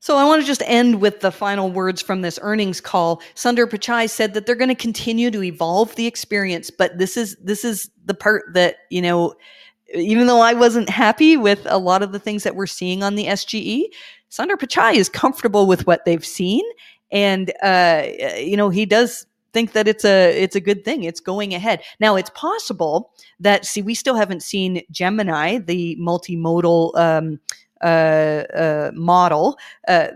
So 0.03 0.17
I 0.17 0.25
want 0.25 0.43
to 0.43 0.47
just 0.47 0.65
end 0.67 1.01
with 1.01 1.21
the 1.21 1.31
final 1.31 1.71
words 1.71 2.03
from 2.03 2.23
this 2.23 2.37
earnings 2.43 2.81
call. 2.81 3.23
Sundar 3.37 3.67
Pichai 3.69 4.11
said 4.11 4.35
that 4.35 4.47
they're 4.47 4.57
going 4.57 4.69
to 4.69 4.75
continue 4.75 5.31
to 5.31 5.45
evolve 5.45 5.95
the 5.95 6.09
experience, 6.09 6.73
but 6.73 6.99
this 6.99 7.17
is 7.17 7.37
this 7.41 7.65
is 7.65 7.89
the 8.05 8.13
part 8.13 8.43
that, 8.53 8.79
you 8.91 9.01
know, 9.01 9.37
even 9.95 10.27
though 10.27 10.41
I 10.41 10.55
wasn't 10.55 10.89
happy 10.89 11.37
with 11.37 11.65
a 11.67 11.79
lot 11.79 12.03
of 12.03 12.11
the 12.11 12.19
things 12.19 12.43
that 12.43 12.57
we're 12.57 12.67
seeing 12.67 13.05
on 13.05 13.15
the 13.15 13.27
SGE, 13.27 13.85
Sundar 14.29 14.57
Pichai 14.57 14.97
is 14.97 15.09
comfortable 15.09 15.69
with 15.69 15.87
what 15.87 16.05
they've 16.05 16.27
seen 16.27 16.65
and 17.13 17.53
uh, 17.63 18.03
you 18.39 18.57
know, 18.57 18.71
he 18.71 18.85
does 18.85 19.25
think 19.53 19.71
that 19.71 19.87
it's 19.87 20.05
a 20.05 20.37
it's 20.37 20.57
a 20.57 20.61
good 20.61 20.85
thing. 20.85 21.05
It's 21.05 21.21
going 21.21 21.55
ahead. 21.55 21.81
Now 22.01 22.17
it's 22.17 22.31
possible 22.31 23.13
that 23.39 23.65
see 23.65 23.83
we 23.83 23.95
still 23.95 24.17
haven't 24.17 24.43
seen 24.43 24.83
Gemini, 24.91 25.59
the 25.59 25.97
multimodal 26.01 26.97
um, 26.97 27.39
model 28.95 29.59
uh, 29.89 30.09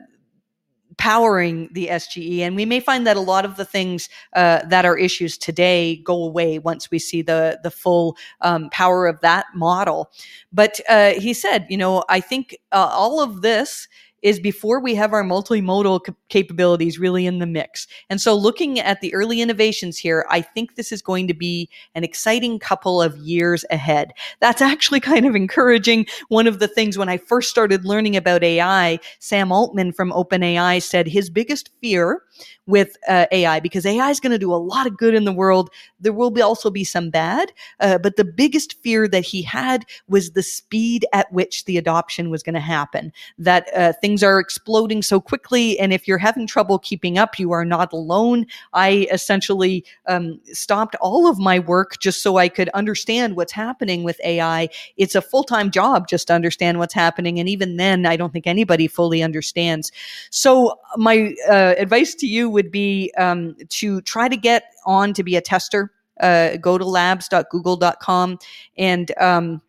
powering 0.99 1.69
the 1.73 1.89
SGE. 1.89 2.41
And 2.41 2.57
we 2.57 2.65
may 2.65 2.81
find 2.81 3.07
that 3.07 3.17
a 3.17 3.21
lot 3.21 3.45
of 3.45 3.57
the 3.57 3.65
things 3.65 4.09
uh, 4.35 4.65
that 4.67 4.85
are 4.85 4.97
issues 4.97 5.37
today 5.37 5.97
go 5.97 6.25
away 6.25 6.59
once 6.59 6.91
we 6.91 6.99
see 6.99 7.23
the 7.23 7.59
the 7.63 7.71
full 7.71 8.17
um, 8.41 8.71
power 8.71 9.07
of 9.07 9.21
that 9.21 9.47
model. 9.55 10.11
But 10.53 10.81
uh, 10.89 11.13
he 11.13 11.35
said, 11.35 11.67
you 11.69 11.77
know, 11.77 12.05
I 12.09 12.21
think 12.21 12.57
uh, 12.73 12.89
all 12.91 13.21
of 13.21 13.43
this 13.43 13.89
is 14.23 14.41
before 14.41 14.81
we 14.81 14.95
have 14.95 15.13
our 15.13 15.23
multimodal 15.23 16.15
capabilities 16.29 16.99
really 16.99 17.27
in 17.27 17.39
the 17.39 17.47
mix. 17.47 17.87
And 18.11 18.21
so 18.21 18.35
looking 18.35 18.81
at 18.81 19.01
the 19.01 19.15
early 19.15 19.41
innovations 19.41 19.99
here, 19.99 20.27
I 20.29 20.41
think 20.41 20.75
this 20.75 20.93
is 20.93 21.03
going 21.03 21.29
to 21.29 21.35
be 21.35 21.69
an 21.95 22.05
exciting 22.05 22.59
couple 22.59 23.01
of 23.01 23.17
years 23.19 23.65
ahead. 23.71 24.13
That's 24.41 24.63
actually 24.63 25.01
kind 25.07 25.27
of 25.27 25.37
encouraging. 25.37 26.07
One 26.29 26.47
of 26.47 26.59
the 26.59 26.69
things 26.69 26.99
when 26.99 27.09
I 27.09 27.19
first 27.19 27.51
started 27.51 27.85
learning 27.85 28.17
about 28.17 28.43
AI, 28.43 28.99
Sam 29.19 29.53
Altman 29.53 29.93
from 29.93 30.13
OpenAI 30.13 30.83
said 30.83 31.07
his 31.07 31.31
biggest 31.31 31.71
fear 31.81 32.23
with 32.67 32.97
uh, 33.09 33.27
AI 33.31 33.61
because 33.61 33.87
AI 33.87 34.11
is 34.11 34.21
going 34.21 34.33
to 34.33 34.39
do 34.39 34.53
a 34.53 34.57
lot 34.57 34.87
of 34.87 34.97
good 34.97 35.15
in 35.15 35.25
the 35.25 35.33
world. 35.33 35.71
There 36.01 36.13
will 36.13 36.31
be 36.31 36.43
also 36.43 36.71
be 36.71 36.85
some 36.85 37.11
bad, 37.11 37.53
uh, 37.81 37.99
but 37.99 38.17
the 38.17 38.25
biggest 38.25 38.81
fear 38.83 39.09
that 39.09 39.25
he 39.25 39.43
had 39.43 39.85
was 40.09 40.33
the 40.33 40.43
speed 40.43 41.07
at 41.13 41.33
which 41.33 41.65
the 41.65 41.79
adoption 41.79 42.31
was 42.31 42.43
going 42.43 42.55
to 42.55 42.61
happen. 42.61 43.13
That 43.39 43.69
uh, 43.75 43.93
things 44.01 44.23
are 44.23 44.41
exploding 44.41 45.03
so 45.03 45.21
quickly, 45.21 45.79
and 45.79 45.93
if 45.93 46.09
you're 46.09 46.19
having 46.19 46.47
trouble 46.47 46.79
keeping 46.79 47.19
up, 47.19 47.39
you 47.39 47.53
are 47.53 47.65
not 47.65 47.93
alone. 47.93 48.47
I 48.73 49.07
essentially 49.13 49.85
um, 50.07 50.41
stopped 50.53 50.97
all 51.01 51.29
of 51.29 51.39
my 51.39 51.61
work 51.61 51.99
just 52.01 52.23
so 52.23 52.37
I 52.37 52.49
could 52.49 52.69
understand 52.71 53.37
what's 53.37 53.53
happening 53.53 54.03
with 54.03 54.21
AI. 54.25 54.69
It's 54.97 55.15
a 55.15 55.23
full 55.23 55.45
time 55.45 55.71
job 55.71 56.09
just 56.09 56.27
to 56.29 56.35
understand 56.35 56.79
what's 56.79 56.95
happening, 56.95 57.39
and 57.39 57.49
even 57.49 57.77
then, 57.77 58.07
I 58.07 58.17
don't 58.17 58.33
think 58.33 58.47
anybody 58.47 58.89
fully 58.89 59.23
understands. 59.23 59.93
So 60.31 60.79
my 60.97 61.35
uh, 61.49 61.75
advice 61.79 62.15
to 62.27 62.33
you 62.33 62.51
would 62.51 62.71
be 62.71 63.13
um, 63.17 63.57
to 63.69 64.01
try 64.03 64.29
to 64.29 64.37
get 64.37 64.65
on 64.85 65.13
to 65.15 65.23
be 65.23 65.37
a 65.37 65.41
tester. 65.41 65.93
Uh, 66.21 66.57
go 66.57 66.79
to 66.79 66.85
labs.google.com 66.85 68.39
and 68.79 69.13
um, 69.19 69.63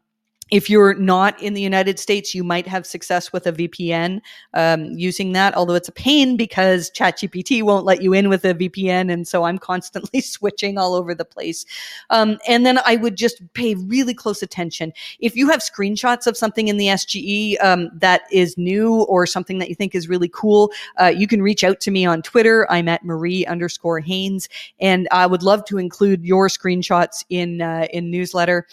if 0.49 0.69
you're 0.69 0.93
not 0.93 1.41
in 1.41 1.53
the 1.53 1.61
United 1.61 1.99
States, 1.99 2.33
you 2.33 2.43
might 2.43 2.67
have 2.67 2.85
success 2.85 3.33
with 3.33 3.45
a 3.47 3.51
VPN 3.51 4.21
um, 4.53 4.85
using 4.93 5.33
that, 5.33 5.55
although 5.55 5.73
it's 5.73 5.89
a 5.89 5.93
pain 5.93 6.37
because 6.37 6.89
ChatGPT 6.91 7.63
won't 7.63 7.85
let 7.85 8.01
you 8.01 8.13
in 8.13 8.29
with 8.29 8.45
a 8.45 8.53
VPN. 8.53 9.11
And 9.11 9.27
so 9.27 9.43
I'm 9.43 9.57
constantly 9.57 10.21
switching 10.21 10.77
all 10.77 10.93
over 10.93 11.13
the 11.13 11.25
place. 11.25 11.65
Um, 12.09 12.37
and 12.47 12.65
then 12.65 12.79
I 12.85 12.95
would 12.95 13.17
just 13.17 13.41
pay 13.53 13.75
really 13.75 14.13
close 14.13 14.41
attention. 14.41 14.93
If 15.19 15.35
you 15.35 15.49
have 15.49 15.59
screenshots 15.59 16.27
of 16.27 16.37
something 16.37 16.69
in 16.69 16.77
the 16.77 16.87
SGE 16.87 17.61
um, 17.63 17.89
that 17.93 18.21
is 18.31 18.57
new 18.57 19.03
or 19.03 19.25
something 19.25 19.59
that 19.59 19.69
you 19.69 19.75
think 19.75 19.95
is 19.95 20.07
really 20.07 20.29
cool, 20.29 20.71
uh, 20.99 21.07
you 21.07 21.27
can 21.27 21.41
reach 21.41 21.63
out 21.63 21.81
to 21.81 21.91
me 21.91 22.05
on 22.05 22.21
Twitter. 22.21 22.65
I'm 22.71 22.87
at 22.87 23.03
Marie 23.03 23.45
underscore 23.45 23.99
Haynes. 23.99 24.47
And 24.79 25.07
I 25.11 25.25
would 25.25 25.43
love 25.43 25.65
to 25.65 25.77
include 25.77 26.23
your 26.23 26.47
screenshots 26.47 27.25
in, 27.29 27.61
uh, 27.61 27.87
in 27.91 28.09
newsletter. 28.09 28.65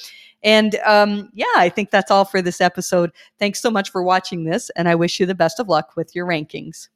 And 0.45 0.77
um, 0.85 1.31
yeah, 1.33 1.47
I 1.57 1.71
think 1.71 1.91
that's 1.91 2.11
all 2.11 2.25
for 2.25 2.43
this 2.43 2.61
episode. 2.61 3.11
Thanks 3.39 3.61
so 3.61 3.71
much 3.71 3.91
for 3.91 4.03
watching 4.03 4.45
this, 4.45 4.71
and 4.77 4.89
I 4.89 4.95
wish 4.95 5.19
you 5.19 5.27
the 5.27 5.35
best 5.35 5.59
of 5.59 5.69
luck 5.69 5.97
with 5.97 6.15
your 6.15 6.27
rankings. 6.27 6.89